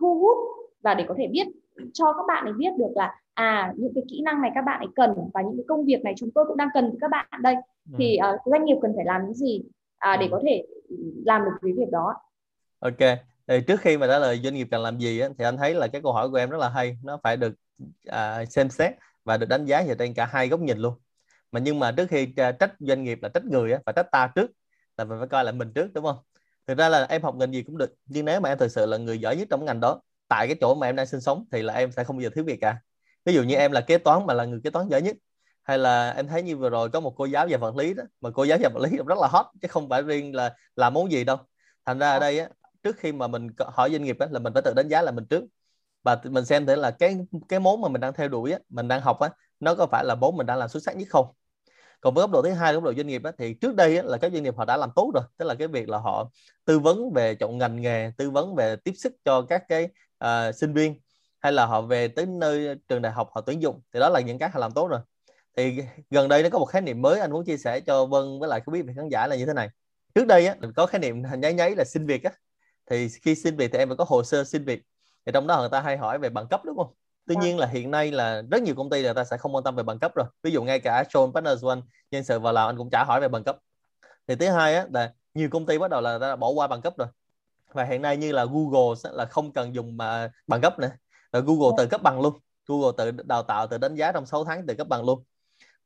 thu 0.00 0.14
hút 0.14 0.36
và 0.82 0.94
để 0.94 1.04
có 1.08 1.14
thể 1.18 1.26
biết 1.26 1.46
cho 1.92 2.12
các 2.12 2.22
bạn 2.28 2.44
ấy 2.44 2.52
biết 2.52 2.70
được 2.78 2.92
là 2.94 3.20
à 3.34 3.72
những 3.76 3.92
cái 3.94 4.04
kỹ 4.08 4.22
năng 4.24 4.42
này 4.42 4.50
các 4.54 4.62
bạn 4.62 4.80
ấy 4.80 4.88
cần 4.96 5.10
và 5.34 5.42
những 5.42 5.56
cái 5.56 5.64
công 5.68 5.84
việc 5.84 6.02
này 6.04 6.14
chúng 6.16 6.30
tôi 6.34 6.44
cũng 6.48 6.56
đang 6.56 6.68
cần 6.74 6.94
các 7.00 7.10
bạn 7.10 7.26
đây. 7.42 7.54
Ừ. 7.92 7.96
thì 7.98 8.18
uh, 8.34 8.40
doanh 8.46 8.64
nghiệp 8.64 8.76
cần 8.82 8.92
phải 8.96 9.04
làm 9.04 9.24
những 9.24 9.34
gì 9.34 9.62
à, 9.98 10.16
để 10.20 10.26
ừ. 10.26 10.30
có 10.30 10.40
thể 10.42 10.66
làm 11.24 11.44
được 11.44 11.50
cái 11.62 11.72
việc 11.72 11.90
đó? 11.90 12.14
Ok. 12.78 13.18
Thì 13.48 13.60
trước 13.66 13.80
khi 13.80 13.96
mà 13.96 14.06
trả 14.06 14.18
lời 14.18 14.40
doanh 14.44 14.54
nghiệp 14.54 14.68
cần 14.70 14.82
làm 14.82 14.98
gì 14.98 15.20
á, 15.20 15.28
thì 15.38 15.44
anh 15.44 15.56
thấy 15.56 15.74
là 15.74 15.88
cái 15.88 16.02
câu 16.02 16.12
hỏi 16.12 16.30
của 16.30 16.36
em 16.36 16.50
rất 16.50 16.58
là 16.58 16.68
hay. 16.68 16.96
Nó 17.04 17.18
phải 17.22 17.36
được 17.36 17.54
à, 18.04 18.44
xem 18.44 18.68
xét 18.70 18.92
và 19.24 19.36
được 19.36 19.46
đánh 19.48 19.64
giá 19.64 19.84
dựa 19.84 19.94
trên 19.94 20.14
cả 20.14 20.26
hai 20.26 20.48
góc 20.48 20.60
nhìn 20.60 20.78
luôn 20.78 20.94
mà 21.52 21.60
nhưng 21.60 21.78
mà 21.78 21.92
trước 21.92 22.06
khi 22.10 22.28
à, 22.36 22.52
trách 22.52 22.72
doanh 22.78 23.04
nghiệp 23.04 23.18
là 23.22 23.28
trách 23.28 23.44
người 23.44 23.72
á, 23.72 23.78
phải 23.86 23.92
trách 23.96 24.06
ta 24.12 24.32
trước 24.34 24.50
là 24.96 25.04
mình 25.04 25.18
phải 25.18 25.28
coi 25.28 25.44
lại 25.44 25.52
mình 25.54 25.72
trước 25.74 25.92
đúng 25.94 26.04
không? 26.04 26.16
Thực 26.66 26.78
ra 26.78 26.88
là 26.88 27.04
em 27.04 27.22
học 27.22 27.34
ngành 27.36 27.52
gì 27.52 27.62
cũng 27.62 27.78
được 27.78 27.94
nhưng 28.06 28.24
nếu 28.24 28.40
mà 28.40 28.48
em 28.48 28.58
thực 28.58 28.68
sự 28.68 28.86
là 28.86 28.96
người 28.96 29.18
giỏi 29.18 29.36
nhất 29.36 29.48
trong 29.50 29.64
ngành 29.64 29.80
đó 29.80 30.00
tại 30.28 30.46
cái 30.46 30.56
chỗ 30.60 30.74
mà 30.74 30.86
em 30.86 30.96
đang 30.96 31.06
sinh 31.06 31.20
sống 31.20 31.44
thì 31.52 31.62
là 31.62 31.74
em 31.74 31.92
sẽ 31.92 32.04
không 32.04 32.16
bao 32.16 32.22
giờ 32.22 32.30
thiếu 32.34 32.44
việc 32.44 32.58
cả. 32.60 32.78
Ví 33.24 33.34
dụ 33.34 33.42
như 33.42 33.54
em 33.54 33.72
là 33.72 33.80
kế 33.80 33.98
toán 33.98 34.26
mà 34.26 34.34
là 34.34 34.44
người 34.44 34.60
kế 34.64 34.70
toán 34.70 34.88
giỏi 34.88 35.02
nhất 35.02 35.16
hay 35.62 35.78
là 35.78 36.10
em 36.10 36.28
thấy 36.28 36.42
như 36.42 36.56
vừa 36.56 36.70
rồi 36.70 36.90
có 36.90 37.00
một 37.00 37.14
cô 37.16 37.24
giáo 37.24 37.46
về 37.46 37.56
vật 37.56 37.76
lý 37.76 37.94
đó 37.94 38.02
mà 38.20 38.30
cô 38.30 38.44
giáo 38.44 38.58
về 38.58 38.68
vật 38.74 38.80
lý 38.80 38.96
rất 39.06 39.18
là 39.18 39.28
hot 39.30 39.46
chứ 39.62 39.68
không 39.68 39.88
phải 39.88 40.02
riêng 40.02 40.34
là 40.34 40.54
làm 40.76 40.94
món 40.94 41.12
gì 41.12 41.24
đâu. 41.24 41.36
Thành 41.86 41.98
ra 41.98 42.10
ở 42.10 42.18
đây 42.20 42.38
á, 42.38 42.48
trước 42.82 42.96
khi 42.98 43.12
mà 43.12 43.26
mình 43.26 43.48
hỏi 43.58 43.90
doanh 43.90 44.04
nghiệp 44.04 44.16
á, 44.18 44.26
là 44.30 44.38
mình 44.38 44.52
phải 44.52 44.62
tự 44.62 44.72
đánh 44.76 44.88
giá 44.88 45.02
là 45.02 45.10
mình 45.12 45.24
trước. 45.30 45.44
Và 46.02 46.20
mình 46.24 46.44
xem 46.44 46.66
thử 46.66 46.74
là 46.74 46.90
cái 46.90 47.18
cái 47.48 47.60
món 47.60 47.80
mà 47.80 47.88
mình 47.88 48.00
đang 48.00 48.12
theo 48.12 48.28
đuổi 48.28 48.52
á, 48.52 48.58
mình 48.68 48.88
đang 48.88 49.00
học 49.00 49.20
á 49.20 49.30
nó 49.60 49.74
có 49.74 49.86
phải 49.86 50.04
là 50.04 50.14
vốn 50.14 50.36
mình 50.36 50.46
đang 50.46 50.58
làm 50.58 50.68
xuất 50.68 50.82
sắc 50.82 50.96
nhất 50.96 51.08
không? 51.10 51.26
Còn 52.00 52.14
với 52.14 52.22
góc 52.22 52.30
độ 52.30 52.42
thứ 52.42 52.50
hai 52.50 52.74
góc 52.74 52.82
độ 52.82 52.94
doanh 52.94 53.06
nghiệp 53.06 53.22
á, 53.24 53.32
thì 53.38 53.54
trước 53.54 53.74
đây 53.74 53.96
á, 53.96 54.02
là 54.02 54.18
các 54.18 54.32
doanh 54.32 54.42
nghiệp 54.42 54.54
họ 54.56 54.64
đã 54.64 54.76
làm 54.76 54.90
tốt 54.96 55.10
rồi. 55.14 55.24
Tức 55.36 55.44
là 55.44 55.54
cái 55.54 55.68
việc 55.68 55.88
là 55.88 55.98
họ 55.98 56.30
tư 56.64 56.78
vấn 56.78 57.12
về 57.12 57.34
chọn 57.34 57.58
ngành 57.58 57.80
nghề 57.80 58.12
tư 58.16 58.30
vấn 58.30 58.54
về 58.54 58.76
tiếp 58.76 58.92
sức 58.96 59.12
cho 59.24 59.42
các 59.42 59.62
cái 59.68 59.88
uh, 60.24 60.54
sinh 60.54 60.74
viên 60.74 61.00
hay 61.40 61.52
là 61.52 61.66
họ 61.66 61.80
về 61.80 62.08
tới 62.08 62.26
nơi 62.26 62.74
trường 62.88 63.02
đại 63.02 63.12
học 63.12 63.30
họ 63.34 63.40
tuyển 63.40 63.62
dụng 63.62 63.80
thì 63.92 64.00
đó 64.00 64.08
là 64.08 64.20
những 64.20 64.38
cái 64.38 64.50
họ 64.50 64.60
làm 64.60 64.72
tốt 64.72 64.88
rồi. 64.88 65.00
Thì 65.56 65.78
gần 66.10 66.28
đây 66.28 66.42
nó 66.42 66.48
có 66.48 66.58
một 66.58 66.66
khái 66.66 66.82
niệm 66.82 67.02
mới 67.02 67.20
anh 67.20 67.32
muốn 67.32 67.44
chia 67.44 67.56
sẻ 67.56 67.80
cho 67.80 68.06
Vân 68.06 68.38
với 68.40 68.48
lại 68.48 68.60
quý 68.66 68.82
vị 68.82 68.92
khán 68.96 69.08
giả 69.08 69.26
là 69.26 69.36
như 69.36 69.46
thế 69.46 69.52
này. 69.52 69.68
Trước 70.14 70.26
đây 70.26 70.46
á 70.46 70.56
có 70.76 70.86
khái 70.86 71.00
niệm 71.00 71.22
nháy 71.38 71.54
nháy 71.54 71.74
là 71.76 71.84
xin 71.84 72.06
việc 72.06 72.24
á. 72.24 72.30
Thì 72.90 73.08
khi 73.08 73.34
xin 73.34 73.56
việc 73.56 73.72
thì 73.72 73.78
em 73.78 73.88
phải 73.88 73.96
có 73.96 74.04
hồ 74.08 74.24
sơ 74.24 74.44
xin 74.44 74.64
việc. 74.64 74.82
Thì 75.26 75.32
trong 75.32 75.46
đó 75.46 75.60
người 75.60 75.68
ta 75.68 75.80
hay 75.80 75.96
hỏi 75.96 76.18
về 76.18 76.28
bằng 76.28 76.48
cấp 76.48 76.60
đúng 76.64 76.76
không? 76.76 76.94
Tuy 77.26 77.34
dạ. 77.34 77.40
nhiên 77.40 77.58
là 77.58 77.66
hiện 77.66 77.90
nay 77.90 78.10
là 78.10 78.42
rất 78.50 78.62
nhiều 78.62 78.74
công 78.74 78.90
ty 78.90 79.02
người 79.02 79.14
ta 79.14 79.24
sẽ 79.24 79.36
không 79.36 79.54
quan 79.54 79.64
tâm 79.64 79.76
về 79.76 79.82
bằng 79.82 79.98
cấp 79.98 80.14
rồi. 80.14 80.26
Ví 80.42 80.50
dụ 80.50 80.62
ngay 80.64 80.80
cả 80.80 81.04
Sean 81.10 81.32
Partners 81.34 81.64
One 81.64 81.80
nhân 82.10 82.24
sự 82.24 82.38
vào 82.38 82.52
làm 82.52 82.68
anh 82.68 82.76
cũng 82.76 82.90
chả 82.90 83.04
hỏi 83.04 83.20
về 83.20 83.28
bằng 83.28 83.44
cấp. 83.44 83.56
Thì 84.26 84.34
thứ 84.34 84.48
hai 84.48 84.74
á 84.74 84.86
là 84.92 85.12
nhiều 85.34 85.48
công 85.50 85.66
ty 85.66 85.78
bắt 85.78 85.90
đầu 85.90 86.00
là 86.00 86.18
đã 86.18 86.36
bỏ 86.36 86.50
qua 86.50 86.66
bằng 86.66 86.80
cấp 86.82 86.94
rồi. 86.96 87.08
Và 87.72 87.84
hiện 87.84 88.02
nay 88.02 88.16
như 88.16 88.32
là 88.32 88.44
Google 88.44 88.94
là 89.12 89.24
không 89.24 89.52
cần 89.52 89.74
dùng 89.74 89.96
mà 89.96 90.30
bằng 90.46 90.60
cấp 90.60 90.78
nữa. 90.78 90.90
Rồi 91.32 91.42
Google 91.42 91.68
dạ. 91.78 91.84
tự 91.84 91.88
cấp 91.90 92.02
bằng 92.02 92.20
luôn. 92.20 92.38
Google 92.68 92.92
tự 92.96 93.10
đào 93.10 93.42
tạo 93.42 93.66
tự 93.66 93.78
đánh 93.78 93.94
giá 93.94 94.12
trong 94.12 94.26
6 94.26 94.44
tháng 94.44 94.66
tự 94.66 94.74
cấp 94.74 94.88
bằng 94.88 95.04
luôn. 95.04 95.24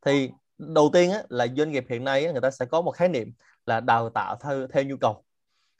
Thì 0.06 0.30
đầu 0.58 0.90
tiên 0.92 1.10
á, 1.10 1.22
là 1.28 1.46
doanh 1.56 1.72
nghiệp 1.72 1.84
hiện 1.88 2.04
nay 2.04 2.26
á, 2.26 2.32
người 2.32 2.40
ta 2.40 2.50
sẽ 2.50 2.64
có 2.64 2.80
một 2.80 2.92
khái 2.92 3.08
niệm 3.08 3.32
là 3.66 3.80
đào 3.80 4.10
tạo 4.10 4.36
theo 4.42 4.66
theo 4.66 4.84
nhu 4.84 4.96
cầu. 5.00 5.24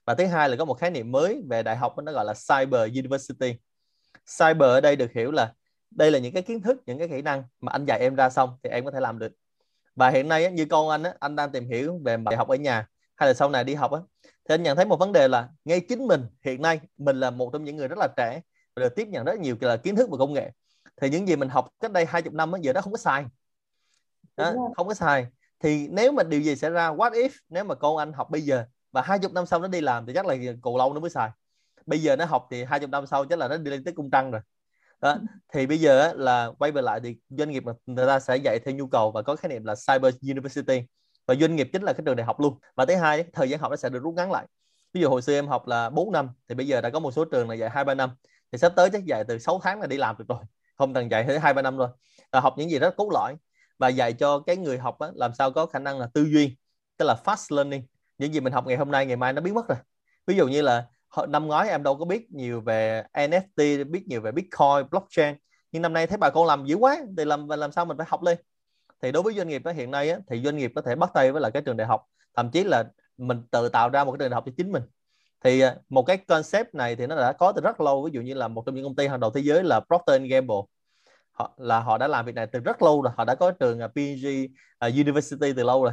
Và 0.04 0.14
thứ 0.14 0.26
hai 0.26 0.48
là 0.48 0.56
có 0.56 0.64
một 0.64 0.74
khái 0.74 0.90
niệm 0.90 1.12
mới 1.12 1.42
về 1.50 1.62
đại 1.62 1.76
học 1.76 1.94
nó 1.98 2.12
gọi 2.12 2.24
là 2.24 2.34
cyber 2.34 2.98
university 2.98 3.56
cyber 4.38 4.62
ở 4.62 4.80
đây 4.80 4.96
được 4.96 5.12
hiểu 5.12 5.30
là 5.30 5.52
đây 5.90 6.10
là 6.10 6.18
những 6.18 6.32
cái 6.34 6.42
kiến 6.42 6.62
thức 6.62 6.82
những 6.86 6.98
cái 6.98 7.08
kỹ 7.08 7.22
năng 7.22 7.42
mà 7.60 7.72
anh 7.72 7.84
dạy 7.84 8.00
em 8.00 8.14
ra 8.14 8.30
xong 8.30 8.58
thì 8.62 8.70
em 8.70 8.84
có 8.84 8.90
thể 8.90 9.00
làm 9.00 9.18
được. 9.18 9.32
Và 9.94 10.10
hiện 10.10 10.28
nay 10.28 10.52
như 10.52 10.64
con 10.64 10.88
anh 10.88 11.02
anh 11.20 11.36
đang 11.36 11.52
tìm 11.52 11.68
hiểu 11.68 12.00
về 12.04 12.16
đại 12.16 12.36
học 12.36 12.48
ở 12.48 12.56
nhà 12.56 12.86
hay 13.16 13.28
là 13.28 13.34
sau 13.34 13.50
này 13.50 13.64
đi 13.64 13.74
học 13.74 13.90
thì 14.48 14.54
anh 14.54 14.62
nhận 14.62 14.76
thấy 14.76 14.84
một 14.84 14.96
vấn 14.96 15.12
đề 15.12 15.28
là 15.28 15.48
ngay 15.64 15.80
chính 15.80 16.06
mình 16.06 16.26
hiện 16.44 16.62
nay 16.62 16.80
mình 16.98 17.20
là 17.20 17.30
một 17.30 17.50
trong 17.52 17.64
những 17.64 17.76
người 17.76 17.88
rất 17.88 17.98
là 17.98 18.08
trẻ 18.16 18.40
và 18.76 18.80
được 18.80 18.94
tiếp 18.96 19.08
nhận 19.08 19.24
rất 19.24 19.38
nhiều 19.38 19.56
là 19.60 19.76
kiến 19.76 19.96
thức 19.96 20.10
và 20.10 20.16
công 20.18 20.32
nghệ. 20.32 20.50
Thì 20.96 21.10
những 21.10 21.28
gì 21.28 21.36
mình 21.36 21.48
học 21.48 21.68
cách 21.80 21.92
đây 21.92 22.04
20 22.04 22.32
năm 22.34 22.52
giờ 22.60 22.72
đó 22.72 22.80
không 22.80 22.92
có 22.92 22.98
sai. 22.98 23.24
Đó, 24.36 24.54
không 24.76 24.88
có 24.88 24.94
sai. 24.94 25.26
Thì 25.60 25.88
nếu 25.88 26.12
mà 26.12 26.22
điều 26.22 26.40
gì 26.40 26.56
xảy 26.56 26.70
ra 26.70 26.90
what 26.90 27.10
if 27.10 27.30
nếu 27.48 27.64
mà 27.64 27.74
con 27.74 27.96
anh 27.96 28.12
học 28.12 28.30
bây 28.30 28.42
giờ 28.42 28.64
và 28.92 29.02
20 29.02 29.30
năm 29.34 29.46
sau 29.46 29.58
nó 29.60 29.68
đi 29.68 29.80
làm 29.80 30.06
thì 30.06 30.12
chắc 30.14 30.26
là 30.26 30.36
còn 30.62 30.76
lâu 30.76 30.94
nó 30.94 31.00
mới 31.00 31.10
xài 31.10 31.30
bây 31.90 31.98
giờ 31.98 32.16
nó 32.16 32.24
học 32.24 32.46
thì 32.50 32.64
20 32.64 32.88
năm 32.88 33.06
sau 33.06 33.24
chắc 33.24 33.38
là 33.38 33.48
nó 33.48 33.56
đi 33.56 33.70
lên 33.70 33.84
tới 33.84 33.94
cung 33.94 34.10
trăng 34.10 34.30
rồi. 34.30 34.40
Đó 35.00 35.16
thì 35.52 35.66
bây 35.66 35.80
giờ 35.80 36.12
là 36.16 36.52
quay 36.58 36.72
về 36.72 36.82
lại 36.82 37.00
thì 37.04 37.16
doanh 37.28 37.50
nghiệp 37.50 37.62
người 37.86 38.06
ta 38.06 38.20
sẽ 38.20 38.36
dạy 38.36 38.58
theo 38.64 38.74
nhu 38.74 38.86
cầu 38.86 39.10
và 39.10 39.22
có 39.22 39.36
khái 39.36 39.48
niệm 39.48 39.64
là 39.64 39.74
cyber 39.74 40.14
university. 40.22 40.82
Và 41.26 41.34
doanh 41.34 41.56
nghiệp 41.56 41.68
chính 41.72 41.82
là 41.82 41.92
cái 41.92 42.02
trường 42.06 42.16
đại 42.16 42.26
học 42.26 42.40
luôn. 42.40 42.58
Và 42.74 42.84
thứ 42.84 42.94
hai 42.94 43.24
thời 43.32 43.48
gian 43.50 43.60
học 43.60 43.70
nó 43.70 43.76
sẽ 43.76 43.88
được 43.88 44.02
rút 44.02 44.14
ngắn 44.14 44.32
lại. 44.32 44.46
Ví 44.92 45.00
dụ 45.00 45.08
hồi 45.08 45.22
xưa 45.22 45.34
em 45.34 45.48
học 45.48 45.66
là 45.68 45.90
4 45.90 46.12
năm 46.12 46.28
thì 46.48 46.54
bây 46.54 46.66
giờ 46.66 46.80
đã 46.80 46.90
có 46.90 46.98
một 47.00 47.10
số 47.10 47.24
trường 47.24 47.48
là 47.48 47.54
dạy 47.54 47.70
hai 47.70 47.84
ba 47.84 47.94
năm. 47.94 48.10
Thì 48.52 48.58
sắp 48.58 48.72
tới 48.76 48.90
chắc 48.90 49.04
dạy 49.04 49.24
từ 49.28 49.38
6 49.38 49.60
tháng 49.62 49.80
là 49.80 49.86
đi 49.86 49.96
làm 49.96 50.16
được 50.18 50.24
rồi. 50.28 50.40
Không 50.78 50.94
cần 50.94 51.10
dạy 51.10 51.24
tới 51.28 51.38
hai 51.38 51.54
ba 51.54 51.62
năm 51.62 51.76
rồi. 51.76 51.88
Và 52.32 52.40
học 52.40 52.54
những 52.58 52.70
gì 52.70 52.78
rất 52.78 52.96
cốt 52.96 53.08
lõi. 53.12 53.36
Và 53.78 53.88
dạy 53.88 54.12
cho 54.12 54.38
cái 54.38 54.56
người 54.56 54.78
học 54.78 54.98
á, 54.98 55.08
làm 55.14 55.34
sao 55.34 55.50
có 55.50 55.66
khả 55.66 55.78
năng 55.78 55.98
là 55.98 56.08
tư 56.14 56.24
duy 56.24 56.56
tức 56.96 57.04
là 57.04 57.16
fast 57.24 57.56
learning. 57.56 57.86
Những 58.18 58.34
gì 58.34 58.40
mình 58.40 58.52
học 58.52 58.66
ngày 58.66 58.76
hôm 58.76 58.90
nay 58.90 59.06
ngày 59.06 59.16
mai 59.16 59.32
nó 59.32 59.40
biến 59.40 59.54
mất 59.54 59.68
rồi. 59.68 59.78
Ví 60.26 60.36
dụ 60.36 60.48
như 60.48 60.62
là 60.62 60.86
năm 61.28 61.46
ngoái 61.46 61.68
em 61.68 61.82
đâu 61.82 61.96
có 61.96 62.04
biết 62.04 62.30
nhiều 62.30 62.60
về 62.60 63.02
NFT 63.12 63.84
biết 63.90 64.08
nhiều 64.08 64.20
về 64.20 64.32
Bitcoin 64.32 64.90
blockchain. 64.90 65.34
Nhưng 65.72 65.82
năm 65.82 65.92
nay 65.92 66.06
thấy 66.06 66.18
bà 66.18 66.30
con 66.30 66.46
làm 66.46 66.66
dữ 66.66 66.74
quá 66.74 66.96
thì 67.16 67.24
làm 67.24 67.48
làm 67.48 67.72
sao 67.72 67.84
mình 67.84 67.96
phải 67.96 68.06
học 68.10 68.22
lên 68.22 68.38
thì 69.02 69.12
đối 69.12 69.22
với 69.22 69.34
doanh 69.34 69.48
nghiệp 69.48 69.62
đó 69.64 69.72
hiện 69.72 69.90
nay 69.90 70.10
á, 70.10 70.18
thì 70.30 70.42
doanh 70.44 70.56
nghiệp 70.56 70.72
có 70.74 70.82
thể 70.82 70.96
bắt 70.96 71.10
tay 71.14 71.32
với 71.32 71.40
lại 71.40 71.50
cái 71.50 71.62
trường 71.62 71.76
đại 71.76 71.86
học. 71.86 72.04
Thậm 72.36 72.50
chí 72.50 72.64
là 72.64 72.84
mình 73.18 73.42
tự 73.50 73.68
tạo 73.68 73.88
ra 73.88 74.04
một 74.04 74.12
cái 74.12 74.18
trường 74.18 74.30
đại 74.30 74.34
học 74.34 74.44
cho 74.46 74.52
chính 74.56 74.72
mình. 74.72 74.82
Thì 75.44 75.60
à, 75.60 75.76
một 75.88 76.02
cái 76.02 76.16
concept 76.16 76.74
này 76.74 76.96
thì 76.96 77.06
nó 77.06 77.16
đã 77.16 77.32
có 77.32 77.52
từ 77.52 77.60
rất 77.60 77.80
lâu. 77.80 78.04
Ví 78.04 78.10
dụ 78.14 78.20
như 78.20 78.34
là 78.34 78.48
một 78.48 78.62
trong 78.66 78.74
những 78.74 78.84
công 78.84 78.96
ty 78.96 79.06
hàng 79.06 79.20
đầu 79.20 79.30
thế 79.30 79.40
giới 79.40 79.62
là 79.64 79.80
Procter 79.80 80.22
Gamble. 80.30 80.56
Họ 81.32 81.54
là 81.56 81.80
họ 81.80 81.98
đã 81.98 82.08
làm 82.08 82.26
việc 82.26 82.34
này 82.34 82.46
từ 82.46 82.60
rất 82.60 82.82
lâu 82.82 83.02
rồi. 83.02 83.12
Họ 83.16 83.24
đã 83.24 83.34
có 83.34 83.50
trường 83.50 83.80
à, 83.80 83.88
PG 83.88 84.26
uh, 84.44 84.50
à, 84.78 84.88
University 84.88 85.52
từ 85.56 85.62
lâu 85.62 85.84
rồi. 85.84 85.92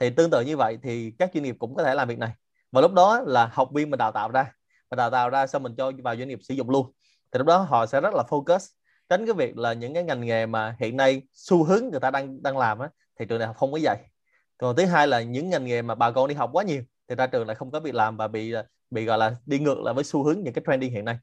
Thì 0.00 0.10
tương 0.10 0.30
tự 0.30 0.40
như 0.40 0.56
vậy 0.56 0.78
thì 0.82 1.10
các 1.18 1.30
doanh 1.34 1.44
nghiệp 1.44 1.56
cũng 1.58 1.74
có 1.74 1.82
thể 1.82 1.94
làm 1.94 2.08
việc 2.08 2.18
này 2.18 2.30
và 2.72 2.80
lúc 2.80 2.92
đó 2.92 3.20
là 3.26 3.46
học 3.52 3.68
viên 3.74 3.90
mình 3.90 3.98
đào 3.98 4.12
tạo 4.12 4.30
ra. 4.30 4.52
Và 4.90 4.96
đào 4.96 5.10
tạo 5.10 5.30
ra 5.30 5.46
xong 5.46 5.62
mình 5.62 5.74
cho 5.76 5.92
vào 6.04 6.16
doanh 6.16 6.28
nghiệp 6.28 6.38
sử 6.42 6.54
dụng 6.54 6.70
luôn. 6.70 6.92
Thì 7.32 7.38
lúc 7.38 7.46
đó 7.46 7.58
họ 7.58 7.86
sẽ 7.86 8.00
rất 8.00 8.14
là 8.14 8.22
focus. 8.28 8.72
Tránh 9.08 9.26
cái 9.26 9.34
việc 9.34 9.56
là 9.58 9.72
những 9.72 9.94
cái 9.94 10.02
ngành 10.02 10.20
nghề 10.20 10.46
mà 10.46 10.76
hiện 10.80 10.96
nay 10.96 11.22
xu 11.32 11.64
hướng 11.64 11.88
người 11.90 12.00
ta 12.00 12.10
đang 12.10 12.42
đang 12.42 12.58
làm 12.58 12.78
á 12.78 12.90
thì 13.18 13.26
trường 13.26 13.38
đại 13.38 13.46
học 13.46 13.56
không 13.56 13.72
có 13.72 13.78
dạy. 13.78 13.96
Còn 14.58 14.76
thứ 14.76 14.84
hai 14.84 15.06
là 15.06 15.22
những 15.22 15.50
ngành 15.50 15.64
nghề 15.64 15.82
mà 15.82 15.94
bà 15.94 16.10
con 16.10 16.28
đi 16.28 16.34
học 16.34 16.50
quá 16.52 16.64
nhiều 16.64 16.82
thì 17.08 17.14
ra 17.14 17.26
trường 17.26 17.46
lại 17.46 17.56
không 17.56 17.70
có 17.70 17.80
việc 17.80 17.94
làm 17.94 18.16
và 18.16 18.28
bị 18.28 18.54
bị 18.90 19.04
gọi 19.04 19.18
là 19.18 19.36
đi 19.46 19.58
ngược 19.58 19.78
lại 19.78 19.94
với 19.94 20.04
xu 20.04 20.22
hướng 20.22 20.42
những 20.42 20.54
cái 20.54 20.64
trending 20.66 20.92
hiện 20.92 21.04
nay. 21.04 21.16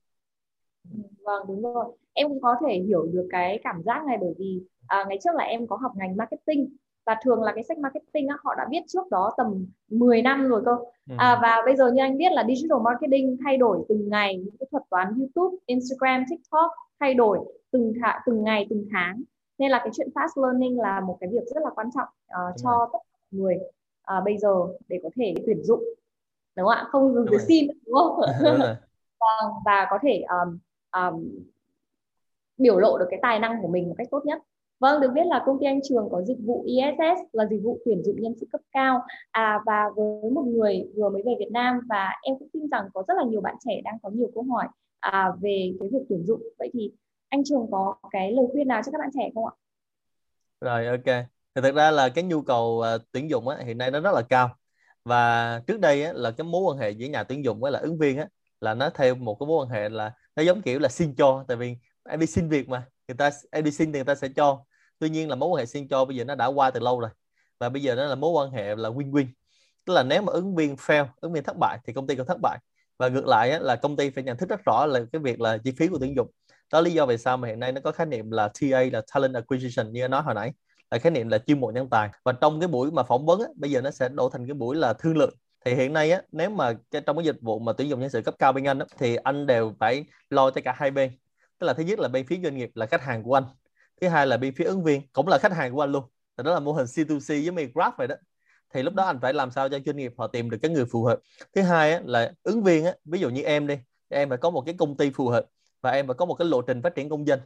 Vâng 1.26 1.48
đúng 1.48 1.62
rồi. 1.62 1.86
Em 2.14 2.30
cũng 2.30 2.42
có 2.42 2.56
thể 2.68 2.74
hiểu 2.88 3.08
được 3.14 3.28
cái 3.32 3.60
cảm 3.64 3.82
giác 3.86 4.04
này 4.08 4.18
bởi 4.22 4.34
vì 4.40 4.62
à, 4.88 5.06
ngày 5.08 5.20
trước 5.24 5.36
là 5.36 5.44
em 5.44 5.68
có 5.68 5.76
học 5.82 5.92
ngành 5.96 6.18
marketing 6.18 6.76
và 7.08 7.16
thường 7.24 7.44
là 7.44 7.52
cái 7.56 7.64
sách 7.64 7.78
marketing 7.78 8.28
á, 8.28 8.38
họ 8.44 8.56
đã 8.56 8.66
biết 8.70 8.82
trước 8.88 9.10
đó 9.12 9.34
tầm 9.38 9.66
10 9.90 10.22
năm 10.22 10.48
rồi 10.48 10.62
cơ. 10.66 10.72
Ừ. 11.10 11.16
à, 11.18 11.40
và 11.42 11.62
bây 11.66 11.76
giờ 11.76 11.92
như 11.92 12.02
anh 12.02 12.18
biết 12.18 12.32
là 12.32 12.44
digital 12.48 12.82
marketing 12.84 13.38
thay 13.46 13.58
đổi 13.58 13.86
từng 13.90 14.10
ngày 14.10 14.38
những 14.38 14.58
cái 14.60 14.68
thuật 14.72 14.84
toán 14.90 15.08
YouTube, 15.20 15.58
Instagram, 15.66 16.24
TikTok 16.30 16.72
thay 17.00 17.14
đổi 17.14 17.40
từng 17.72 17.94
thả, 18.02 18.22
từng 18.26 18.44
ngày 18.44 18.68
từng 18.70 18.88
tháng. 18.92 19.24
Nên 19.58 19.72
là 19.72 19.80
cái 19.80 19.90
chuyện 19.96 20.10
fast 20.16 20.44
learning 20.44 20.80
là 20.80 21.00
một 21.00 21.18
cái 21.20 21.30
việc 21.34 21.44
rất 21.56 21.64
là 21.64 21.70
quan 21.76 21.90
trọng 21.96 22.08
uh, 22.28 22.56
cho 22.64 22.90
tất 22.94 23.00
cả 23.04 23.20
người 23.32 23.56
uh, 24.18 24.24
bây 24.26 24.38
giờ 24.38 24.54
để 24.88 25.00
có 25.04 25.10
thể 25.16 25.34
tuyển 25.46 25.64
dụng. 25.64 25.84
Đúng 26.56 26.68
không 26.68 26.76
ạ? 26.76 26.86
Không 26.90 27.14
dùng 27.14 27.26
từ 27.32 27.38
xin 27.38 27.68
đúng 27.86 27.96
không? 27.96 28.22
Đúng 28.44 28.60
vâng, 29.20 29.54
và 29.66 29.88
có 29.90 30.00
thể 30.02 30.24
um, 30.30 30.58
um, 31.02 31.30
biểu 32.58 32.80
lộ 32.80 32.98
được 32.98 33.08
cái 33.10 33.20
tài 33.22 33.40
năng 33.40 33.62
của 33.62 33.68
mình 33.68 33.90
một 33.90 33.96
cách 33.98 34.08
tốt 34.12 34.26
nhất 34.26 34.42
Vâng, 34.80 35.02
được 35.02 35.10
biết 35.14 35.26
là 35.26 35.44
công 35.46 35.58
ty 35.60 35.66
anh 35.66 35.80
Trường 35.84 36.10
có 36.12 36.22
dịch 36.22 36.38
vụ 36.46 36.64
ISS 36.66 37.20
là 37.32 37.46
dịch 37.46 37.60
vụ 37.64 37.80
tuyển 37.86 38.04
dụng 38.04 38.16
nhân 38.22 38.34
sự 38.40 38.48
cấp 38.52 38.62
cao 38.72 39.02
à, 39.32 39.60
và 39.66 39.84
với 39.96 40.32
một 40.32 40.44
người 40.46 40.84
vừa 40.96 41.10
mới 41.10 41.22
về 41.26 41.36
Việt 41.40 41.52
Nam 41.52 41.80
và 41.90 42.10
em 42.24 42.36
cũng 42.40 42.48
tin 42.54 42.70
rằng 42.72 42.90
có 42.94 43.04
rất 43.08 43.14
là 43.18 43.24
nhiều 43.24 43.42
bạn 43.42 43.56
trẻ 43.66 43.82
đang 43.84 43.98
có 44.04 44.10
nhiều 44.10 44.32
câu 44.34 44.44
hỏi 44.44 44.68
à, 45.00 45.32
về 45.42 45.74
cái 45.80 45.90
việc 45.92 46.06
tuyển 46.10 46.26
dụng. 46.26 46.42
Vậy 46.60 46.70
thì 46.74 46.92
anh 47.30 47.44
Trường 47.46 47.68
có 47.72 47.96
cái 48.12 48.32
lời 48.32 48.46
khuyên 48.52 48.68
nào 48.68 48.82
cho 48.86 48.92
các 48.92 48.98
bạn 49.00 49.10
trẻ 49.14 49.30
không 49.36 49.46
ạ? 49.46 49.54
Rồi 50.62 50.88
ok. 50.88 51.26
Thì 51.56 51.62
thực 51.62 51.76
ra 51.76 51.92
là 51.92 52.10
cái 52.10 52.24
nhu 52.24 52.42
cầu 52.42 52.84
uh, 52.96 53.02
tuyển 53.12 53.30
dụng 53.30 53.48
á, 53.48 53.58
hiện 53.66 53.78
nay 53.78 53.92
nó 53.92 54.00
rất 54.00 54.12
là 54.14 54.22
cao 54.22 54.50
và 55.06 55.62
trước 55.68 55.80
đây 55.80 56.04
á, 56.04 56.14
là 56.14 56.32
cái 56.32 56.46
mối 56.46 56.62
quan 56.62 56.78
hệ 56.78 56.90
giữa 56.90 57.08
nhà 57.08 57.24
tuyển 57.24 57.44
dụng 57.44 57.60
với 57.60 57.72
là 57.72 57.80
ứng 57.80 57.98
viên 57.98 58.18
á, 58.18 58.28
là 58.62 58.74
nó 58.74 58.90
theo 58.90 59.16
một 59.16 59.38
cái 59.40 59.48
mối 59.48 59.66
quan 59.66 59.70
hệ 59.70 59.90
là 59.90 60.12
nó 60.36 60.44
giống 60.44 60.62
kiểu 60.62 60.80
là 60.80 60.90
xin 60.90 61.16
cho 61.16 61.46
tại 61.48 61.58
vì 61.58 61.76
em 62.10 62.20
đi 62.20 62.26
xin 62.26 62.50
việc 62.50 62.70
mà 62.70 62.86
người 63.08 63.16
ta 63.18 63.30
em 63.52 63.64
đi 63.64 63.72
xin 63.72 63.94
thì 63.94 63.98
người 63.98 64.06
ta 64.06 64.16
sẽ 64.16 64.28
cho. 64.36 64.64
Tuy 65.00 65.10
nhiên 65.10 65.30
là 65.30 65.36
mối 65.36 65.50
quan 65.50 65.60
hệ 65.60 65.66
xin 65.66 65.88
cho 65.88 66.06
bây 66.06 66.16
giờ 66.16 66.24
nó 66.24 66.36
đã 66.36 66.46
qua 66.46 66.72
từ 66.72 66.80
lâu 66.80 67.00
rồi. 67.00 67.10
Và 67.60 67.70
bây 67.70 67.82
giờ 67.82 67.96
nó 67.96 68.06
là 68.06 68.16
mối 68.16 68.32
quan 68.32 68.52
hệ 68.52 68.76
là 68.76 68.90
win-win. 68.90 69.26
Tức 69.86 69.94
là 69.94 70.04
nếu 70.04 70.22
mà 70.22 70.34
ứng 70.34 70.56
viên 70.56 70.76
fail 70.76 71.06
ứng 71.22 71.34
viên 71.34 71.44
thất 71.44 71.58
bại 71.60 71.80
thì 71.86 71.94
công 71.94 72.08
ty 72.08 72.16
cũng 72.16 72.26
thất 72.26 72.38
bại. 72.42 72.58
Và 73.00 73.08
ngược 73.08 73.28
lại 73.28 73.52
á, 73.52 73.60
là 73.60 73.76
công 73.76 73.96
ty 73.96 74.10
phải 74.10 74.24
nhận 74.24 74.38
thức 74.38 74.50
rất 74.50 74.60
rõ 74.66 74.86
là 74.86 75.00
cái 75.12 75.22
việc 75.22 75.42
là 75.42 75.58
chi 75.58 75.72
phí 75.78 75.88
của 75.88 75.98
tuyển 76.00 76.16
dụng. 76.16 76.32
Đó 76.72 76.82
lý 76.82 76.92
do 76.92 77.06
vì 77.06 77.18
sao 77.18 77.38
mà 77.38 77.48
hiện 77.48 77.60
nay 77.60 77.72
nó 77.72 77.82
có 77.84 77.92
khái 77.92 78.08
niệm 78.08 78.32
là 78.32 78.48
TA 78.48 78.84
là 78.92 79.02
talent 79.14 79.34
acquisition 79.34 79.92
như 79.92 80.04
anh 80.04 80.12
nói 80.12 80.22
hồi 80.22 80.36
nãy. 80.36 80.54
Là 80.92 80.98
khái 80.98 81.12
niệm 81.12 81.30
là 81.30 81.38
chiêu 81.38 81.58
mộ 81.58 81.72
nhân 81.72 81.90
tài. 81.90 82.10
Và 82.26 82.32
trong 82.32 82.60
cái 82.60 82.68
buổi 82.68 82.92
mà 82.92 83.04
phỏng 83.04 83.26
vấn 83.26 83.40
á, 83.40 83.48
bây 83.56 83.72
giờ 83.72 83.82
nó 83.82 83.92
sẽ 83.92 84.10
đổ 84.10 84.30
thành 84.30 84.48
cái 84.48 84.54
buổi 84.54 84.76
là 84.76 84.94
thương 84.94 85.18
lượng. 85.18 85.34
Thì 85.66 85.76
hiện 85.76 85.94
nay 85.94 86.12
á, 86.12 86.22
nếu 86.32 86.50
mà 86.50 86.74
trong 87.06 87.18
cái 87.18 87.26
dịch 87.26 87.42
vụ 87.42 87.60
mà 87.60 87.74
tuyển 87.74 87.90
dụng 87.90 88.00
nhân 88.00 88.10
sự 88.10 88.22
cấp 88.22 88.36
cao 88.40 88.54
bên 88.54 88.64
anh 88.64 88.80
á, 88.80 88.86
thì 88.98 89.16
anh 89.16 89.46
đều 89.46 89.74
phải 89.80 90.06
lo 90.30 90.52
cho 90.52 90.62
cả 90.66 90.74
hai 90.78 90.92
bên 90.92 91.12
tức 91.60 91.68
là 91.68 91.74
thứ 91.74 91.84
nhất 91.84 92.00
là 92.00 92.08
bên 92.08 92.26
phía 92.28 92.40
doanh 92.44 92.56
nghiệp 92.56 92.72
là 92.76 92.86
khách 92.86 93.02
hàng 93.02 93.24
của 93.24 93.34
anh. 93.34 93.44
Thứ 94.02 94.08
hai 94.08 94.28
là 94.28 94.38
bên 94.38 94.54
phía 94.56 94.66
ứng 94.66 94.84
viên 94.84 95.02
cũng 95.14 95.28
là 95.28 95.38
khách 95.38 95.54
hàng 95.54 95.74
của 95.74 95.82
anh 95.82 95.92
luôn. 95.92 96.04
Thì 96.38 96.44
đó 96.44 96.54
là 96.54 96.60
mô 96.60 96.74
hình 96.74 96.86
C2C 96.86 97.28
với 97.28 97.52
mình 97.52 97.72
Grab 97.74 97.94
vậy 97.98 98.08
đó. 98.08 98.16
Thì 98.74 98.84
lúc 98.84 98.94
đó 98.94 99.04
anh 99.04 99.20
phải 99.22 99.34
làm 99.34 99.52
sao 99.52 99.70
cho 99.70 99.80
doanh 99.86 99.98
nghiệp 99.98 100.14
họ 100.18 100.28
tìm 100.28 100.50
được 100.50 100.58
cái 100.62 100.72
người 100.72 100.86
phù 100.86 101.04
hợp. 101.04 101.20
Thứ 101.56 101.62
hai 101.62 102.02
là 102.06 102.34
ứng 102.44 102.64
viên 102.64 102.86
á, 102.86 102.94
ví 103.06 103.20
dụ 103.20 103.30
như 103.30 103.42
em 103.42 103.68
đi 103.68 103.78
em 104.10 104.30
phải 104.30 104.38
có 104.38 104.50
một 104.50 104.62
cái 104.66 104.76
công 104.78 104.98
ty 104.98 105.10
phù 105.10 105.28
hợp 105.28 105.46
và 105.82 105.92
em 105.92 106.08
phải 106.08 106.14
có 106.14 106.26
một 106.26 106.34
cái 106.34 106.48
lộ 106.48 106.62
trình 106.62 106.82
phát 106.82 106.96
triển 106.96 107.10
công 107.10 107.28
dân 107.28 107.40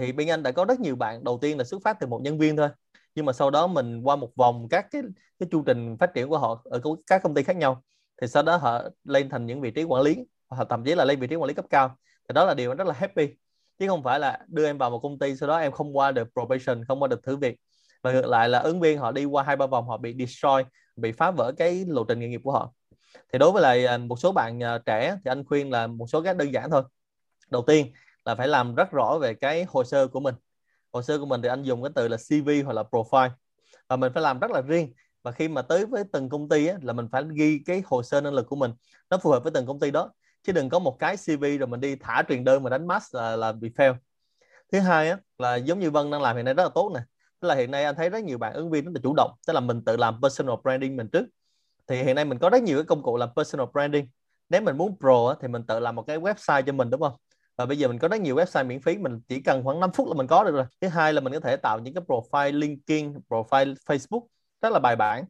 thì 0.00 0.12
bên 0.12 0.28
anh 0.28 0.42
đã 0.42 0.52
có 0.52 0.64
rất 0.64 0.80
nhiều 0.80 0.96
bạn 0.96 1.24
đầu 1.24 1.38
tiên 1.42 1.58
là 1.58 1.64
xuất 1.64 1.82
phát 1.84 1.96
từ 2.00 2.06
một 2.06 2.22
nhân 2.22 2.38
viên 2.38 2.56
thôi. 2.56 2.68
Nhưng 3.14 3.26
mà 3.26 3.32
sau 3.32 3.50
đó 3.50 3.66
mình 3.66 4.02
qua 4.02 4.16
một 4.16 4.30
vòng 4.36 4.68
các 4.70 4.86
cái 4.90 5.02
cái 5.38 5.48
chu 5.52 5.62
trình 5.66 5.96
phát 6.00 6.14
triển 6.14 6.28
của 6.28 6.38
họ 6.38 6.62
ở 6.64 6.80
các 7.06 7.22
công 7.22 7.34
ty 7.34 7.42
khác 7.42 7.56
nhau. 7.56 7.82
Thì 8.20 8.26
sau 8.26 8.42
đó 8.42 8.56
họ 8.56 8.82
lên 9.04 9.28
thành 9.28 9.46
những 9.46 9.60
vị 9.60 9.70
trí 9.70 9.84
quản 9.84 10.02
lý 10.02 10.16
hoặc 10.48 10.66
thậm 10.70 10.84
chí 10.84 10.94
là 10.94 11.04
lên 11.04 11.20
vị 11.20 11.26
trí 11.26 11.36
quản 11.36 11.48
lý 11.48 11.54
cấp 11.54 11.64
cao. 11.70 11.96
Thì 12.28 12.32
đó 12.32 12.44
là 12.44 12.54
điều 12.54 12.74
rất 12.74 12.86
là 12.86 12.94
happy 12.94 13.28
chứ 13.80 13.88
không 13.88 14.02
phải 14.02 14.20
là 14.20 14.38
đưa 14.48 14.66
em 14.66 14.78
vào 14.78 14.90
một 14.90 14.98
công 14.98 15.18
ty 15.18 15.36
sau 15.36 15.48
đó 15.48 15.58
em 15.58 15.72
không 15.72 15.96
qua 15.96 16.12
được 16.12 16.28
probation 16.32 16.84
không 16.84 17.02
qua 17.02 17.08
được 17.08 17.22
thử 17.22 17.36
việc. 17.36 17.56
Và 18.02 18.12
ngược 18.12 18.26
lại 18.26 18.48
là 18.48 18.58
ứng 18.58 18.80
viên 18.80 18.98
họ 18.98 19.12
đi 19.12 19.24
qua 19.24 19.42
hai 19.42 19.56
ba 19.56 19.66
vòng 19.66 19.88
họ 19.88 19.96
bị 19.96 20.14
destroy 20.18 20.62
bị 20.96 21.12
phá 21.12 21.30
vỡ 21.30 21.52
cái 21.58 21.84
lộ 21.88 22.04
trình 22.04 22.20
nghề 22.20 22.28
nghiệp 22.28 22.40
của 22.44 22.52
họ. 22.52 22.72
Thì 23.32 23.38
đối 23.38 23.52
với 23.52 23.62
lại 23.62 23.86
à, 23.86 23.98
một 23.98 24.16
số 24.18 24.32
bạn 24.32 24.62
à, 24.62 24.78
trẻ 24.78 25.16
thì 25.24 25.28
anh 25.30 25.44
khuyên 25.44 25.70
là 25.70 25.86
một 25.86 26.06
số 26.06 26.22
cái 26.22 26.34
đơn 26.34 26.52
giản 26.52 26.70
thôi. 26.70 26.82
Đầu 27.50 27.64
tiên 27.66 27.92
là 28.24 28.34
phải 28.34 28.48
làm 28.48 28.74
rất 28.74 28.90
rõ 28.90 29.18
về 29.20 29.34
cái 29.34 29.64
hồ 29.68 29.84
sơ 29.84 30.06
của 30.06 30.20
mình. 30.20 30.34
Hồ 30.92 31.02
sơ 31.02 31.18
của 31.18 31.26
mình 31.26 31.42
thì 31.42 31.48
anh 31.48 31.62
dùng 31.62 31.82
cái 31.82 31.90
từ 31.94 32.08
là 32.08 32.16
CV 32.16 32.50
hoặc 32.64 32.72
là 32.72 32.82
profile. 32.90 33.30
Và 33.88 33.96
mình 33.96 34.12
phải 34.12 34.22
làm 34.22 34.40
rất 34.40 34.50
là 34.50 34.60
riêng. 34.60 34.92
Và 35.22 35.32
khi 35.32 35.48
mà 35.48 35.62
tới 35.62 35.86
với 35.86 36.04
từng 36.12 36.28
công 36.28 36.48
ty 36.48 36.66
á, 36.66 36.76
là 36.82 36.92
mình 36.92 37.08
phải 37.12 37.22
ghi 37.34 37.60
cái 37.66 37.82
hồ 37.86 38.02
sơ 38.02 38.20
năng 38.20 38.34
lực 38.34 38.46
của 38.46 38.56
mình. 38.56 38.72
Nó 39.10 39.18
phù 39.18 39.30
hợp 39.30 39.42
với 39.42 39.52
từng 39.52 39.66
công 39.66 39.80
ty 39.80 39.90
đó 39.90 40.10
chứ 40.42 40.52
đừng 40.52 40.68
có 40.68 40.78
một 40.78 40.96
cái 40.98 41.16
CV 41.16 41.44
rồi 41.58 41.66
mình 41.66 41.80
đi 41.80 41.96
thả 41.96 42.22
truyền 42.28 42.44
đơn 42.44 42.62
mà 42.62 42.70
đánh 42.70 42.86
mass 42.86 43.14
là, 43.14 43.36
là 43.36 43.52
bị 43.52 43.70
fail. 43.76 43.94
Thứ 44.72 44.80
hai 44.80 45.10
á, 45.10 45.18
là 45.38 45.56
giống 45.56 45.78
như 45.78 45.90
Vân 45.90 46.10
đang 46.10 46.22
làm 46.22 46.36
hiện 46.36 46.44
nay 46.44 46.54
rất 46.54 46.62
là 46.62 46.70
tốt 46.74 46.92
nè. 46.94 47.00
Tức 47.40 47.48
là 47.48 47.54
hiện 47.54 47.70
nay 47.70 47.84
anh 47.84 47.94
thấy 47.94 48.10
rất 48.10 48.24
nhiều 48.24 48.38
bạn 48.38 48.52
ứng 48.52 48.70
viên 48.70 48.84
rất 48.84 48.90
là 48.94 49.00
chủ 49.02 49.14
động. 49.16 49.30
Tức 49.46 49.52
là 49.52 49.60
mình 49.60 49.84
tự 49.84 49.96
làm 49.96 50.22
personal 50.22 50.56
branding 50.62 50.96
mình 50.96 51.08
trước. 51.08 51.26
Thì 51.86 52.02
hiện 52.02 52.16
nay 52.16 52.24
mình 52.24 52.38
có 52.38 52.50
rất 52.50 52.62
nhiều 52.62 52.78
cái 52.78 52.84
công 52.84 53.02
cụ 53.02 53.16
làm 53.16 53.28
personal 53.36 53.66
branding. 53.72 54.08
Nếu 54.48 54.60
mình 54.60 54.76
muốn 54.76 54.96
pro 55.00 55.28
á, 55.28 55.34
thì 55.40 55.48
mình 55.48 55.62
tự 55.66 55.80
làm 55.80 55.94
một 55.94 56.02
cái 56.06 56.18
website 56.18 56.62
cho 56.62 56.72
mình 56.72 56.90
đúng 56.90 57.00
không? 57.00 57.12
Và 57.56 57.66
bây 57.66 57.78
giờ 57.78 57.88
mình 57.88 57.98
có 57.98 58.08
rất 58.08 58.20
nhiều 58.20 58.36
website 58.36 58.66
miễn 58.66 58.80
phí 58.80 58.98
mình 58.98 59.20
chỉ 59.28 59.40
cần 59.40 59.64
khoảng 59.64 59.80
5 59.80 59.92
phút 59.92 60.08
là 60.08 60.14
mình 60.14 60.26
có 60.26 60.44
được 60.44 60.54
rồi. 60.54 60.64
Thứ 60.80 60.88
hai 60.88 61.12
là 61.12 61.20
mình 61.20 61.32
có 61.32 61.40
thể 61.40 61.56
tạo 61.56 61.78
những 61.78 61.94
cái 61.94 62.04
profile 62.06 62.52
LinkedIn 62.52 63.14
profile 63.28 63.74
Facebook 63.86 64.26
rất 64.62 64.72
là 64.72 64.78
bài 64.78 64.96
bản. 64.96 65.24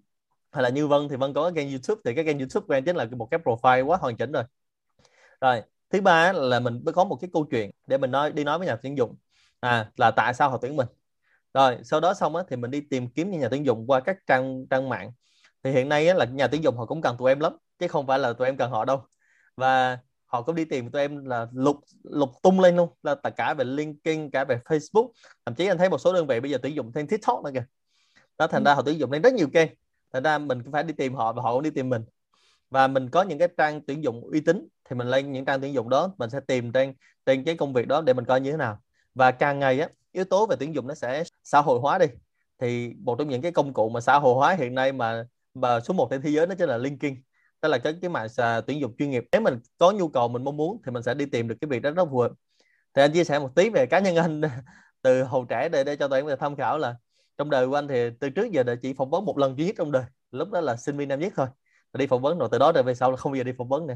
Hay 0.53 0.62
là 0.62 0.68
như 0.68 0.87
Vân 0.87 1.09
thì 1.09 1.16
Vân 1.16 1.35
có 1.35 1.42
cái 1.42 1.53
kênh 1.55 1.70
YouTube. 1.70 2.01
Thì 2.05 2.14
cái 2.14 2.25
kênh 2.25 2.38
YouTube 2.38 2.64
của 2.68 2.75
em 2.75 2.85
chính 2.85 2.96
là 2.96 3.07
một 3.16 3.29
cái 3.31 3.40
profile 3.44 3.87
quá 3.87 3.96
hoàn 4.01 4.16
chỉnh 4.16 4.33
rồi 4.33 4.44
rồi 5.40 5.62
thứ 5.90 6.00
ba 6.00 6.33
là 6.33 6.61
mình 6.61 6.81
mới 6.85 6.92
có 6.92 7.05
một 7.05 7.16
cái 7.20 7.31
câu 7.33 7.46
chuyện 7.50 7.70
để 7.87 7.98
mình 7.98 8.11
nói 8.11 8.33
đi 8.33 8.44
nói 8.44 8.59
với 8.59 8.66
nhà 8.66 8.76
tuyển 8.76 8.96
dụng. 8.96 9.16
À 9.61 9.90
là 9.96 10.11
tại 10.11 10.35
sao 10.35 10.50
họ 10.50 10.59
tuyển 10.62 10.76
mình? 10.76 10.87
Rồi 11.55 11.79
sau 11.85 12.00
đó 12.00 12.14
xong 12.14 12.37
á, 12.37 12.42
thì 12.48 12.57
mình 12.57 12.70
đi 12.70 12.81
tìm 12.81 13.09
kiếm 13.09 13.31
những 13.31 13.40
nhà 13.40 13.48
tuyển 13.50 13.66
dụng 13.66 13.87
qua 13.87 14.00
các 14.00 14.16
trang 14.26 14.66
trang 14.70 14.88
mạng. 14.88 15.12
Thì 15.62 15.70
hiện 15.70 15.88
nay 15.88 16.09
á, 16.09 16.14
là 16.14 16.24
nhà 16.24 16.46
tuyển 16.46 16.62
dụng 16.64 16.76
họ 16.76 16.87
cũng 16.87 17.03
cần 17.03 17.16
tụi 17.18 17.31
em 17.31 17.40
lắm 17.40 17.57
chứ 17.79 17.88
không 17.88 18.07
phải 18.07 18.18
là 18.18 18.33
tụi 18.33 18.48
em 18.48 18.57
cần 18.57 18.70
họ 18.70 18.85
đâu. 18.85 19.03
Và 19.57 19.98
họ 20.26 20.42
cũng 20.42 20.55
đi 20.55 20.64
tìm 20.64 20.90
tụi 20.90 21.03
em 21.03 21.24
là 21.24 21.46
lục 21.53 21.76
lục 22.03 22.31
tung 22.42 22.61
lên 22.61 22.76
luôn 22.76 22.88
là 23.03 23.14
tất 23.14 23.31
cả 23.37 23.55
về 23.55 23.64
LinkedIn 23.64 24.31
cả 24.31 24.44
về 24.44 24.61
Facebook. 24.64 25.11
Thậm 25.46 25.55
chí 25.55 25.66
anh 25.66 25.79
thấy 25.79 25.90
một 25.90 25.98
số 25.98 26.12
đơn 26.12 26.26
vị 26.26 26.40
bây 26.40 26.50
giờ 26.50 26.59
tuyển 26.62 26.74
dụng 26.74 26.92
thêm 26.92 27.07
TikTok 27.07 27.44
nữa 27.44 27.50
kìa. 27.55 27.64
Đó 28.38 28.46
thành 28.46 28.64
ừ. 28.64 28.68
ra 28.68 28.74
họ 28.74 28.83
tuyển 28.83 28.98
dụng 28.98 29.12
lên 29.12 29.22
rất 29.22 29.35
nhiều 29.35 29.48
kênh. 29.53 29.68
Thành 30.12 30.22
ra 30.22 30.38
mình 30.38 30.62
cũng 30.62 30.72
phải 30.72 30.83
đi 30.83 30.94
tìm 30.94 31.14
họ 31.14 31.33
và 31.33 31.42
họ 31.42 31.53
cũng 31.53 31.62
đi 31.62 31.70
tìm 31.70 31.88
mình 31.88 32.05
và 32.71 32.87
mình 32.89 33.11
có 33.11 33.23
những 33.23 33.39
cái 33.39 33.49
trang 33.59 33.81
tuyển 33.87 34.05
dụng 34.05 34.23
uy 34.33 34.41
tín, 34.41 34.69
thì 34.85 34.97
mình 34.97 35.09
lên 35.09 35.33
những 35.33 35.45
trang 35.45 35.61
tuyển 35.61 35.75
dụng 35.75 35.89
đó, 35.89 36.15
mình 36.19 36.31
sẽ 36.31 36.41
tìm 36.41 36.73
trên 36.73 36.95
trên 37.27 37.45
cái 37.45 37.57
công 37.57 37.73
việc 37.73 37.89
đó 37.89 38.03
để 38.07 38.13
mình 38.13 38.25
coi 38.25 38.41
như 38.41 38.51
thế 38.51 38.57
nào. 38.57 38.79
Và 39.15 39.31
càng 39.31 39.59
ngày 39.59 39.81
á, 39.81 39.89
yếu 40.13 40.25
tố 40.25 40.47
về 40.47 40.57
tuyển 40.61 40.75
dụng 40.75 40.87
nó 40.87 40.95
sẽ 40.95 41.25
xã 41.45 41.61
hội 41.61 41.81
hóa 41.81 41.99
đi. 41.99 42.07
Thì 42.59 42.95
một 42.99 43.17
trong 43.19 43.29
những 43.29 43.43
cái 43.43 43.53
công 43.53 43.73
cụ 43.73 43.89
mà 43.89 44.01
xã 44.01 44.19
hội 44.19 44.35
hóa 44.35 44.55
hiện 44.55 44.75
nay 44.75 44.93
mà 44.93 45.25
mà 45.55 45.81
số 45.81 45.95
1 45.95 46.09
trên 46.11 46.23
thế 46.23 46.31
giới 46.31 46.47
nó 46.47 46.55
chính 46.55 46.69
là 46.69 46.77
LinkedIn. 46.77 47.15
Tức 47.61 47.69
là 47.69 47.79
cái 47.79 47.95
cái 48.03 48.11
mạng 48.11 48.29
tuyển 48.67 48.81
dụng 48.81 48.97
chuyên 48.99 49.11
nghiệp. 49.11 49.25
Nếu 49.33 49.41
mình 49.41 49.59
có 49.79 49.91
nhu 49.93 50.09
cầu 50.09 50.29
mình 50.29 50.45
mong 50.45 50.57
muốn, 50.57 50.83
thì 50.87 50.93
mình 50.93 51.03
sẽ 51.03 51.15
đi 51.15 51.27
tìm 51.27 51.49
được 51.49 51.55
cái 51.61 51.69
việc 51.69 51.83
đó 51.83 51.91
rất 51.91 52.05
phù 52.11 52.19
hợp. 52.19 52.33
Thì 52.95 53.03
anh 53.03 53.13
chia 53.13 53.25
sẻ 53.25 53.39
một 53.39 53.55
tí 53.55 53.71
về 53.71 53.87
cá 53.87 53.99
nhân 54.01 54.17
anh 54.17 54.41
từ 55.03 55.23
hồi 55.23 55.45
trẻ 55.49 55.69
để 55.69 55.85
để 55.85 55.97
cho 55.97 56.09
tụi 56.09 56.21
em 56.21 56.39
tham 56.41 56.57
khảo 56.57 56.79
là 56.79 56.97
trong 57.39 57.51
đời 57.51 57.69
của 57.69 57.75
anh 57.75 57.89
thì 57.89 58.11
từ 58.21 58.31
trước 58.31 58.51
giờ 58.53 58.63
đã 58.63 58.75
chỉ 58.83 58.95
phỏng 58.95 59.11
vấn 59.11 59.25
một 59.25 59.39
lần 59.39 59.59
duy 59.59 59.67
nhất 59.67 59.75
trong 59.79 59.93
đời. 59.93 60.05
Lúc 60.31 60.51
đó 60.51 60.61
là 60.61 60.77
sinh 60.77 60.97
viên 60.97 61.09
năm 61.09 61.21
nhất 61.21 61.33
thôi 61.37 61.47
đi 61.98 62.07
phỏng 62.07 62.22
vấn 62.22 62.38
rồi 62.38 62.48
từ 62.53 62.59
đó 62.59 62.72
rồi 62.72 62.83
về 62.83 62.94
sau 62.94 63.11
là 63.11 63.16
không 63.16 63.33
bao 63.33 63.37
giờ 63.37 63.44
đi 63.44 63.53
phỏng 63.59 63.68
vấn 63.68 63.87
nè 63.87 63.94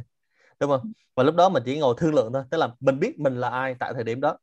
đúng 0.60 0.70
không? 0.70 0.92
Và 1.14 1.22
lúc 1.22 1.34
đó 1.34 1.48
mình 1.48 1.62
chỉ 1.66 1.78
ngồi 1.78 1.94
thương 1.98 2.14
lượng 2.14 2.32
thôi 2.32 2.42
tức 2.50 2.58
là 2.58 2.68
mình 2.80 2.98
biết 2.98 3.18
mình 3.18 3.40
là 3.40 3.48
ai 3.48 3.74
tại 3.78 3.94
thời 3.94 4.04
điểm 4.04 4.20
đó. 4.20 4.38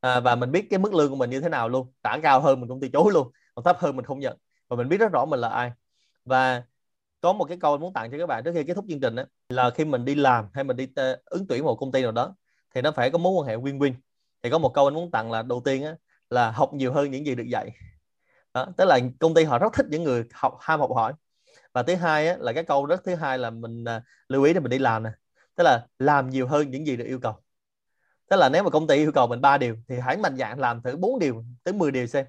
À, 0.00 0.20
và 0.20 0.34
mình 0.34 0.52
biết 0.52 0.66
cái 0.70 0.78
mức 0.78 0.94
lương 0.94 1.10
của 1.10 1.16
mình 1.16 1.30
như 1.30 1.40
thế 1.40 1.48
nào 1.48 1.68
luôn 1.68 1.92
trả 2.02 2.18
cao 2.22 2.40
hơn 2.40 2.60
mình 2.60 2.68
cũng 2.68 2.80
từ 2.80 2.88
chối 2.88 3.12
luôn 3.12 3.30
còn 3.54 3.64
thấp 3.64 3.78
hơn 3.78 3.96
mình 3.96 4.04
không 4.04 4.20
nhận. 4.20 4.38
Và 4.68 4.76
mình 4.76 4.88
biết 4.88 5.00
rất 5.00 5.12
rõ 5.12 5.24
mình 5.24 5.40
là 5.40 5.48
ai. 5.48 5.72
Và 6.24 6.62
có 7.20 7.32
một 7.32 7.44
cái 7.44 7.58
câu 7.60 7.78
muốn 7.78 7.92
tặng 7.92 8.10
cho 8.10 8.18
các 8.18 8.26
bạn 8.26 8.44
trước 8.44 8.52
khi 8.54 8.64
kết 8.64 8.74
thúc 8.74 8.84
chương 8.88 9.00
trình 9.00 9.14
đó, 9.14 9.22
là 9.48 9.70
khi 9.70 9.84
mình 9.84 10.04
đi 10.04 10.14
làm 10.14 10.48
hay 10.52 10.64
mình 10.64 10.76
đi 10.76 10.86
t- 10.86 11.16
ứng 11.24 11.46
tuyển 11.48 11.64
một 11.64 11.74
công 11.74 11.92
ty 11.92 12.02
nào 12.02 12.12
đó 12.12 12.34
thì 12.74 12.82
nó 12.82 12.92
phải 12.92 13.10
có 13.10 13.18
mối 13.18 13.32
quan 13.32 13.46
hệ 13.46 13.56
win-win. 13.56 13.92
Thì 14.42 14.50
có 14.50 14.58
một 14.58 14.74
câu 14.74 14.86
anh 14.86 14.94
muốn 14.94 15.10
tặng 15.10 15.30
là 15.30 15.42
đầu 15.42 15.62
tiên 15.64 15.84
á, 15.84 15.94
là 16.30 16.50
học 16.50 16.72
nhiều 16.72 16.92
hơn 16.92 17.10
những 17.10 17.26
gì 17.26 17.34
được 17.34 17.46
dạy. 17.48 17.70
Đó, 18.54 18.66
tức 18.76 18.84
là 18.84 18.98
công 19.20 19.34
ty 19.34 19.44
họ 19.44 19.58
rất 19.58 19.72
thích 19.72 19.86
những 19.90 20.02
người 20.02 20.24
học 20.32 20.56
ham 20.60 20.80
học 20.80 20.90
hỏi 20.94 21.12
và 21.76 21.82
thứ 21.82 21.94
hai 21.94 22.28
á, 22.28 22.36
là 22.40 22.52
cái 22.52 22.64
câu 22.64 22.86
rất 22.86 23.04
thứ 23.04 23.14
hai 23.14 23.38
là 23.38 23.50
mình 23.50 23.84
à, 23.84 24.02
lưu 24.28 24.42
ý 24.42 24.52
để 24.52 24.60
mình 24.60 24.70
đi 24.70 24.78
làm 24.78 25.02
nè. 25.02 25.10
Tức 25.56 25.64
là 25.64 25.86
làm 25.98 26.30
nhiều 26.30 26.46
hơn 26.46 26.70
những 26.70 26.86
gì 26.86 26.96
được 26.96 27.04
yêu 27.04 27.18
cầu. 27.20 27.34
Tức 28.30 28.36
là 28.36 28.48
nếu 28.48 28.62
mà 28.62 28.70
công 28.70 28.86
ty 28.86 28.96
yêu 28.96 29.12
cầu 29.12 29.26
mình 29.26 29.40
ba 29.40 29.58
điều 29.58 29.76
thì 29.88 29.98
hãy 29.98 30.16
mạnh 30.16 30.36
dạn 30.36 30.58
làm 30.58 30.82
thử 30.82 30.96
4 30.96 31.18
điều 31.18 31.44
tới 31.64 31.74
10 31.74 31.90
điều 31.90 32.06
xem. 32.06 32.26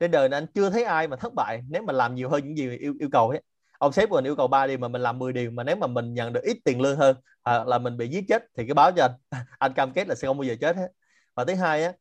Trên 0.00 0.10
đời 0.10 0.28
này 0.28 0.40
anh 0.40 0.46
chưa 0.54 0.70
thấy 0.70 0.84
ai 0.84 1.08
mà 1.08 1.16
thất 1.16 1.34
bại 1.34 1.62
nếu 1.68 1.82
mà 1.82 1.92
làm 1.92 2.14
nhiều 2.14 2.28
hơn 2.28 2.44
những 2.44 2.56
gì 2.58 2.76
yêu 2.76 2.94
yêu 3.00 3.08
cầu 3.12 3.28
ấy. 3.28 3.42
Ông 3.78 3.92
sếp 3.92 4.08
của 4.08 4.16
mình 4.16 4.24
yêu 4.24 4.36
cầu 4.36 4.46
3 4.46 4.66
điều 4.66 4.78
mà 4.78 4.88
mình 4.88 5.02
làm 5.02 5.18
10 5.18 5.32
điều 5.32 5.50
mà 5.50 5.64
nếu 5.64 5.76
mà 5.76 5.86
mình 5.86 6.14
nhận 6.14 6.32
được 6.32 6.42
ít 6.42 6.58
tiền 6.64 6.80
lương 6.80 6.96
hơn 6.96 7.16
hoặc 7.44 7.66
là 7.68 7.78
mình 7.78 7.96
bị 7.96 8.08
giết 8.08 8.24
chết 8.28 8.42
thì 8.56 8.66
cái 8.66 8.74
báo 8.74 8.92
cho 8.92 9.04
anh 9.30 9.44
anh 9.58 9.72
cam 9.72 9.92
kết 9.92 10.08
là 10.08 10.14
sẽ 10.14 10.28
không 10.28 10.38
bao 10.38 10.44
giờ 10.44 10.54
chết 10.60 10.76
hết. 10.76 10.88
Và 11.34 11.44
thứ 11.44 11.54
hai 11.54 11.84
á 11.84 11.92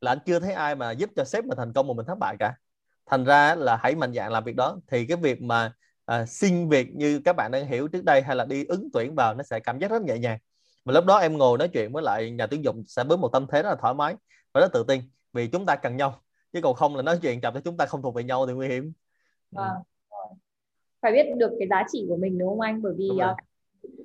là 0.00 0.12
anh 0.12 0.18
chưa 0.26 0.40
thấy 0.40 0.52
ai 0.52 0.74
mà 0.74 0.90
giúp 0.90 1.10
cho 1.16 1.24
sếp 1.24 1.44
mình 1.44 1.58
thành 1.58 1.72
công 1.72 1.86
mà 1.88 1.94
mình 1.94 2.06
thất 2.06 2.18
bại 2.18 2.36
cả. 2.38 2.54
Thành 3.06 3.24
ra 3.24 3.54
là 3.54 3.76
hãy 3.76 3.94
mạnh 3.94 4.12
dạn 4.14 4.32
làm 4.32 4.44
việc 4.44 4.56
đó. 4.56 4.78
Thì 4.88 5.06
cái 5.06 5.16
việc 5.16 5.42
mà 5.42 5.72
à, 6.06 6.26
xin 6.26 6.68
việc 6.68 6.94
như 6.94 7.20
các 7.24 7.36
bạn 7.36 7.50
đang 7.50 7.66
hiểu 7.66 7.88
trước 7.88 8.04
đây 8.04 8.22
hay 8.22 8.36
là 8.36 8.44
đi 8.44 8.64
ứng 8.64 8.88
tuyển 8.92 9.14
vào 9.14 9.34
nó 9.34 9.42
sẽ 9.42 9.60
cảm 9.60 9.78
giác 9.78 9.90
rất 9.90 10.02
nhẹ 10.02 10.18
nhàng. 10.18 10.38
Và 10.84 10.92
lúc 10.92 11.04
đó 11.04 11.18
em 11.18 11.38
ngồi 11.38 11.58
nói 11.58 11.68
chuyện 11.68 11.92
với 11.92 12.02
lại 12.02 12.30
nhà 12.30 12.46
tuyển 12.46 12.64
dụng 12.64 12.84
sẽ 12.86 13.04
với 13.04 13.18
một 13.18 13.28
tâm 13.32 13.46
thế 13.52 13.62
rất 13.62 13.68
là 13.68 13.76
thoải 13.76 13.94
mái 13.94 14.14
và 14.52 14.60
rất 14.60 14.72
tự 14.72 14.84
tin 14.88 15.00
vì 15.32 15.48
chúng 15.48 15.66
ta 15.66 15.76
cần 15.76 15.96
nhau. 15.96 16.20
Chứ 16.52 16.60
còn 16.62 16.74
không 16.74 16.96
là 16.96 17.02
nói 17.02 17.18
chuyện 17.22 17.40
chậm 17.40 17.54
cho 17.54 17.60
chúng 17.60 17.76
ta 17.76 17.86
không 17.86 18.02
thuộc 18.02 18.14
về 18.14 18.24
nhau 18.24 18.46
thì 18.46 18.52
nguy 18.52 18.68
hiểm. 18.68 18.92
À, 19.56 19.70
phải 21.02 21.12
biết 21.12 21.26
được 21.36 21.50
cái 21.58 21.68
giá 21.70 21.84
trị 21.92 22.06
của 22.08 22.16
mình 22.16 22.38
đúng 22.38 22.48
không 22.48 22.60
anh? 22.60 22.82
Bởi 22.82 22.92
vì 22.98 23.08
uh, 23.10 23.36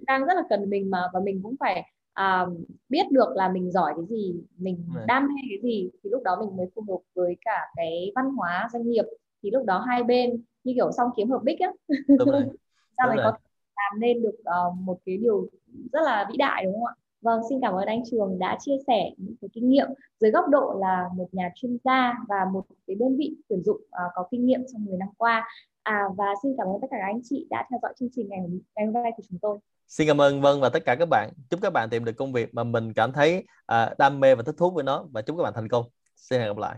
đang 0.08 0.26
rất 0.26 0.34
là 0.36 0.44
cần 0.50 0.70
mình 0.70 0.90
mà 0.90 1.10
và 1.14 1.20
mình 1.20 1.40
cũng 1.44 1.56
phải 1.60 1.92
uh, 2.22 2.54
biết 2.90 3.12
được 3.12 3.30
là 3.36 3.50
mình 3.50 3.72
giỏi 3.72 3.94
cái 3.98 4.06
gì 4.10 4.36
mình 4.58 4.88
đam 5.08 5.28
mê 5.28 5.42
cái 5.50 5.60
gì 5.64 5.90
thì 6.04 6.10
lúc 6.10 6.24
đó 6.24 6.38
mình 6.46 6.58
mới 6.58 6.66
phù 6.76 6.82
hợp 6.90 7.00
với 7.16 7.38
cả 7.42 7.68
cái 7.76 8.12
văn 8.16 8.26
hóa 8.36 8.70
doanh 8.74 8.90
nghiệp. 8.90 9.06
Thì 9.44 9.52
lúc 9.52 9.66
đó 9.66 9.86
hai 9.88 10.04
bên 10.04 10.44
như 10.64 10.74
kiểu 10.76 10.92
song 10.98 11.10
kiếm 11.18 11.30
hợp 11.30 11.40
bích 11.44 11.60
á. 11.60 11.72
Sao 12.98 13.08
mới 13.08 13.18
có 13.18 13.34
làm 13.76 14.00
nên 14.00 14.22
được 14.22 14.36
uh, 14.40 14.76
một 14.76 14.98
cái 15.06 15.18
điều 15.18 15.48
rất 15.92 16.02
là 16.04 16.28
vĩ 16.32 16.38
đại 16.38 16.66
đúng 16.66 16.74
không 16.74 16.86
ạ? 16.86 16.94
Vâng 17.22 17.42
xin 17.50 17.60
cảm 17.62 17.74
ơn 17.74 17.86
anh 17.86 18.04
Trường 18.12 18.40
đã 18.40 18.58
chia 18.60 18.76
sẻ 18.88 19.12
những 19.18 19.36
cái 19.42 19.50
kinh 19.54 19.70
nghiệm. 19.70 19.88
Dưới 20.20 20.32
góc 20.32 20.46
độ 20.50 20.78
là 20.80 21.10
một 21.16 21.28
nhà 21.32 21.50
chuyên 21.56 21.78
gia 21.84 22.14
và 22.28 22.46
một 22.54 22.66
cái 22.88 22.96
đơn 22.96 23.18
vị 23.18 23.36
tuyển 23.50 23.64
dụng 23.64 23.78
uh, 23.78 24.12
có 24.16 24.28
kinh 24.32 24.46
nghiệm 24.46 24.62
trong 24.74 24.86
10 24.86 24.98
năm 24.98 25.10
qua. 25.18 25.48
À, 25.84 26.04
và 26.18 26.26
xin 26.44 26.56
cảm 26.58 26.68
ơn 26.68 26.82
tất 26.82 26.88
cả 26.92 26.98
các 27.00 27.06
anh 27.06 27.22
chị 27.24 27.48
đã 27.50 27.68
theo 27.70 27.80
dõi 27.82 27.94
chương 28.00 28.10
trình 28.16 28.30
ngày, 28.30 28.40
ngày 28.76 28.86
hôm 28.86 28.94
nay 28.94 29.12
của 29.18 29.24
chúng 29.30 29.40
tôi. 29.42 29.58
Xin 29.88 30.08
cảm 30.08 30.22
ơn 30.22 30.42
Vân 30.42 30.62
và 30.62 30.70
tất 30.70 30.86
cả 30.86 30.96
các 31.00 31.08
bạn. 31.10 31.30
Chúc 31.50 31.60
các 31.62 31.70
bạn 31.74 31.90
tìm 31.90 32.06
được 32.06 32.14
công 32.18 32.34
việc 32.34 32.54
mà 32.54 32.64
mình 32.64 32.94
cảm 32.94 33.12
thấy 33.12 33.46
à, 33.66 33.96
đam 33.98 34.20
mê 34.20 34.36
và 34.36 34.44
thích 34.44 34.56
thú 34.58 34.72
với 34.72 34.84
nó. 34.84 35.06
Và 35.12 35.22
chúc 35.22 35.38
các 35.38 35.44
bạn 35.44 35.54
thành 35.56 35.68
công. 35.68 35.86
Xin 36.16 36.40
hẹn 36.40 36.50
gặp 36.50 36.58
lại. 36.58 36.76